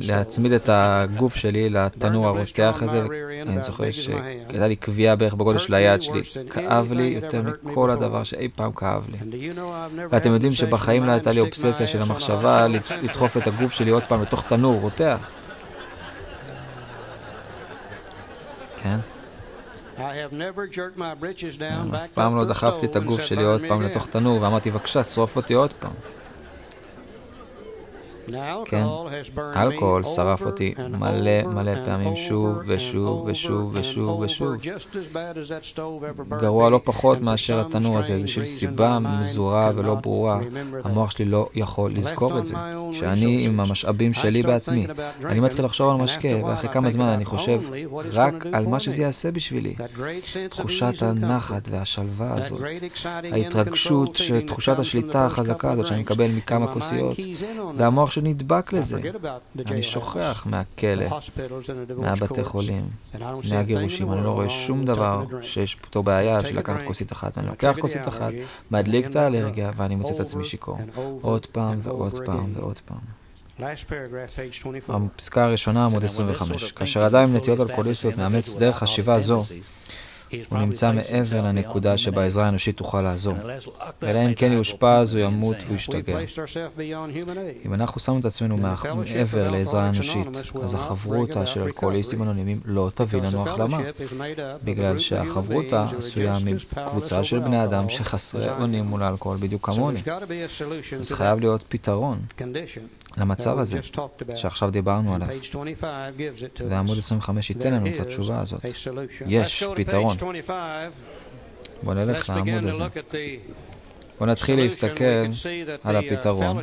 להצמיד 0.00 0.52
את 0.52 0.68
הגוף 0.72 1.36
שלי 1.36 1.70
לתנור 1.70 2.26
הרותח 2.26 2.78
הזה, 2.82 3.02
ואני 3.46 3.62
זוכר 3.62 3.90
שהייתה 3.90 4.68
לי 4.68 4.76
קביעה 4.76 5.16
בערך 5.16 5.34
בגודל 5.34 5.58
של 5.58 5.74
היד 5.74 6.02
שלי. 6.02 6.22
כאב 6.50 6.92
לי 6.92 7.18
יותר 7.22 7.42
מכל 7.42 7.90
הדבר 7.90 8.24
שאי 8.24 8.48
פעם 8.48 8.72
כאב 8.72 9.06
לי. 9.08 9.50
ואתם 10.10 10.32
יודעים 10.32 10.52
שבחיים 10.52 11.06
לא 11.06 11.12
הייתה 11.12 11.32
לי 11.32 11.40
אובססיה 11.40 11.86
של 11.86 12.02
המחשבה 12.02 12.66
לדחוף 13.02 13.36
את 13.36 13.46
הגוף 13.46 13.72
שלי 13.72 13.90
עוד 13.90 14.02
פעם 14.08 14.22
לתוך 14.22 14.42
תנור 14.42 14.80
רותח. 14.80 15.30
כן? 18.76 18.98
אף 21.94 22.10
פעם 22.10 22.36
לא 22.36 22.44
דחפתי 22.44 22.86
את 22.86 22.96
הגוף 22.96 23.20
שלי 23.20 23.44
עוד 23.44 23.62
פעם 23.68 23.82
לתוך 23.82 24.06
תנור 24.06 24.42
ואמרתי, 24.42 24.70
בבקשה, 24.70 25.04
שרוף 25.04 25.36
אותי 25.36 25.54
עוד 25.54 25.72
פעם. 25.72 25.92
כן, 28.64 28.84
אלכוהול 29.56 30.04
שרף 30.04 30.42
אותי 30.46 30.74
מלא 30.90 31.42
מלא 31.46 31.84
פעמים 31.84 32.16
שוב 32.16 32.58
ושוב 32.66 33.24
ושוב 33.26 33.70
ושוב 33.74 34.20
ושוב. 34.20 34.54
גרוע 36.28 36.70
לא 36.70 36.80
פחות 36.84 37.20
מאשר 37.20 37.60
התנור 37.60 37.98
הזה, 37.98 38.20
בשביל 38.22 38.44
סיבה 38.44 38.98
מזורה 38.98 39.70
ולא 39.74 39.94
ברורה. 39.94 40.40
המוח 40.84 41.10
שלי 41.10 41.24
לא 41.24 41.48
יכול 41.54 41.92
לזכור 41.92 42.38
את 42.38 42.46
זה. 42.46 42.56
כשאני 42.92 43.46
עם 43.46 43.60
המשאבים 43.60 44.14
שלי 44.14 44.42
בעצמי, 44.42 44.86
אני 45.24 45.40
מתחיל 45.40 45.64
לחשוב 45.64 45.90
על 45.90 45.96
משקה, 45.96 46.44
ואחרי 46.46 46.70
כמה 46.70 46.90
זמן 46.90 47.08
אני 47.08 47.24
חושב 47.24 47.60
רק 48.12 48.46
על 48.52 48.66
מה 48.66 48.80
שזה 48.80 49.02
יעשה 49.02 49.32
בשבילי. 49.32 49.74
תחושת 50.50 51.02
הנחת 51.02 51.68
והשלווה 51.70 52.34
הזאת, 52.34 52.60
ההתרגשות, 53.32 54.18
תחושת 54.46 54.78
השליטה 54.78 55.26
החזקה 55.26 55.72
הזאת 55.72 55.86
שאני 55.86 56.00
מקבל 56.00 56.28
מכמה 56.28 56.66
כוסיות, 56.66 57.16
והמוח 57.76 58.10
שנדבק 58.20 58.72
לזה. 58.72 59.00
אני 59.66 59.82
שוכח 59.82 60.46
מהכלא, 60.50 61.04
מהבתי 61.96 62.44
חולים, 62.44 62.88
מהגירושים. 63.50 64.12
אני 64.12 64.24
לא 64.24 64.30
רואה 64.30 64.50
שום 64.50 64.84
דבר 64.84 65.24
שיש 65.40 65.74
פה 65.74 66.02
בעיה 66.02 66.46
של 66.46 66.58
לקחת 66.58 66.82
כוסית 66.82 67.12
אחת. 67.12 67.38
אני 67.38 67.46
לוקח 67.46 67.76
כוסית 67.80 68.08
אחת, 68.08 68.32
מדליק 68.70 69.06
את 69.06 69.16
האלרגיה, 69.16 69.70
ואני 69.76 69.96
מוצא 69.96 70.14
את 70.14 70.20
עצמי 70.20 70.44
שיכור. 70.44 70.78
עוד 71.20 71.46
פעם 71.46 71.78
ועוד 71.82 72.20
פעם 72.26 72.52
ועוד 72.54 72.78
פעם. 72.84 73.20
הפסקה 74.88 75.44
הראשונה, 75.44 75.84
עמוד 75.84 76.04
25. 76.04 76.72
כאשר 76.72 77.06
אדם 77.06 77.22
עם 77.22 77.36
נטיות 77.36 77.60
אלכוהוליסטיות 77.60 78.16
מאמץ 78.16 78.56
דרך 78.56 78.76
חשיבה 78.76 79.20
זו, 79.20 79.44
הוא 80.48 80.58
נמצא 80.58 80.92
מעבר 80.92 81.42
לנקודה 81.42 81.96
שבה 81.96 82.24
עזרה 82.24 82.48
אנושית 82.48 82.76
תוכל 82.76 83.02
לעזור. 83.02 83.36
אלא 84.02 84.24
אם 84.26 84.34
כן 84.34 84.52
יאושפז, 84.52 85.14
הוא 85.14 85.22
ימות 85.22 85.56
והוא 85.64 85.76
ישתגע. 85.76 86.18
אם 87.66 87.74
אנחנו 87.74 88.00
שמנו 88.00 88.18
את 88.18 88.24
עצמנו 88.24 88.56
מעבר 88.56 89.48
לעזרה 89.50 89.88
אנושית, 89.88 90.26
אז 90.62 90.74
החברותה 90.74 91.46
של 91.46 91.62
אלכוהוליסטים 91.62 92.22
אנונימיים 92.22 92.60
לא 92.64 92.90
תביא 92.94 93.22
לנו 93.22 93.42
החלמה. 93.48 93.80
בגלל 94.64 94.98
שהחברותה 94.98 95.86
עשויה 95.98 96.38
מקבוצה 96.44 97.24
של 97.24 97.38
בני 97.38 97.64
אדם 97.64 97.88
שחסרי 97.88 98.50
אונים 98.50 98.84
מול 98.84 99.02
האלכוהול 99.02 99.38
בדיוק 99.40 99.66
כמוני. 99.66 100.00
אז 101.00 101.12
חייב 101.12 101.40
להיות 101.40 101.64
פתרון 101.68 102.18
למצב 103.16 103.58
הזה, 103.58 103.80
שעכשיו 104.34 104.70
דיברנו 104.70 105.14
עליו. 105.14 105.28
ועמוד 106.68 106.98
25 106.98 107.50
ייתן 107.50 107.72
לנו 107.74 107.86
את 107.86 108.00
התשובה 108.00 108.40
הזאת. 108.40 108.64
יש 109.26 109.64
פתרון. 109.76 110.16
בואו 111.82 111.94
נלך 111.94 112.28
לעמוד 112.28 112.64
הזה. 112.64 112.84
בואו 114.18 114.30
נתחיל 114.30 114.58
להסתכל 114.58 115.04
על 115.84 115.96
הפתרון. 115.96 116.62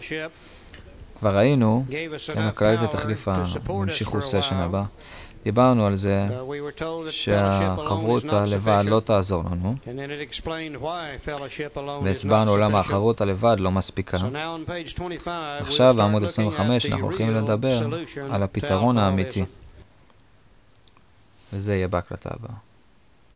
כבר 1.20 1.38
ראינו, 1.38 1.86
כן, 2.34 2.41
הקלטת 2.41 2.93
החליפה, 2.93 3.36
המשיכו 3.67 4.22
סשן 4.22 4.56
הבא. 4.56 4.84
דיברנו 5.43 5.86
על 5.86 5.96
זה 5.96 6.28
שהחברות 7.10 8.34
הלבד 8.34 8.84
לא 8.86 9.00
תעזור 9.00 9.43
לנו, 9.52 9.76
והסברנו 12.04 12.58
למה 12.58 12.80
החברות 12.80 13.22
הלבד 13.22 13.56
לא 13.60 13.72
מספיקה. 13.72 14.17
עכשיו 15.60 15.93
בעמוד 15.98 16.24
25 16.24 16.86
אנחנו 16.86 17.06
הולכים 17.06 17.36
לדבר 17.36 17.88
על 18.30 18.43
הפתרון 18.43 18.98
האמיתי, 18.98 19.46
וזה 21.54 21.76
יהיה 21.76 21.88
בהקלטה 21.88 22.30
הבאה. 22.34 22.66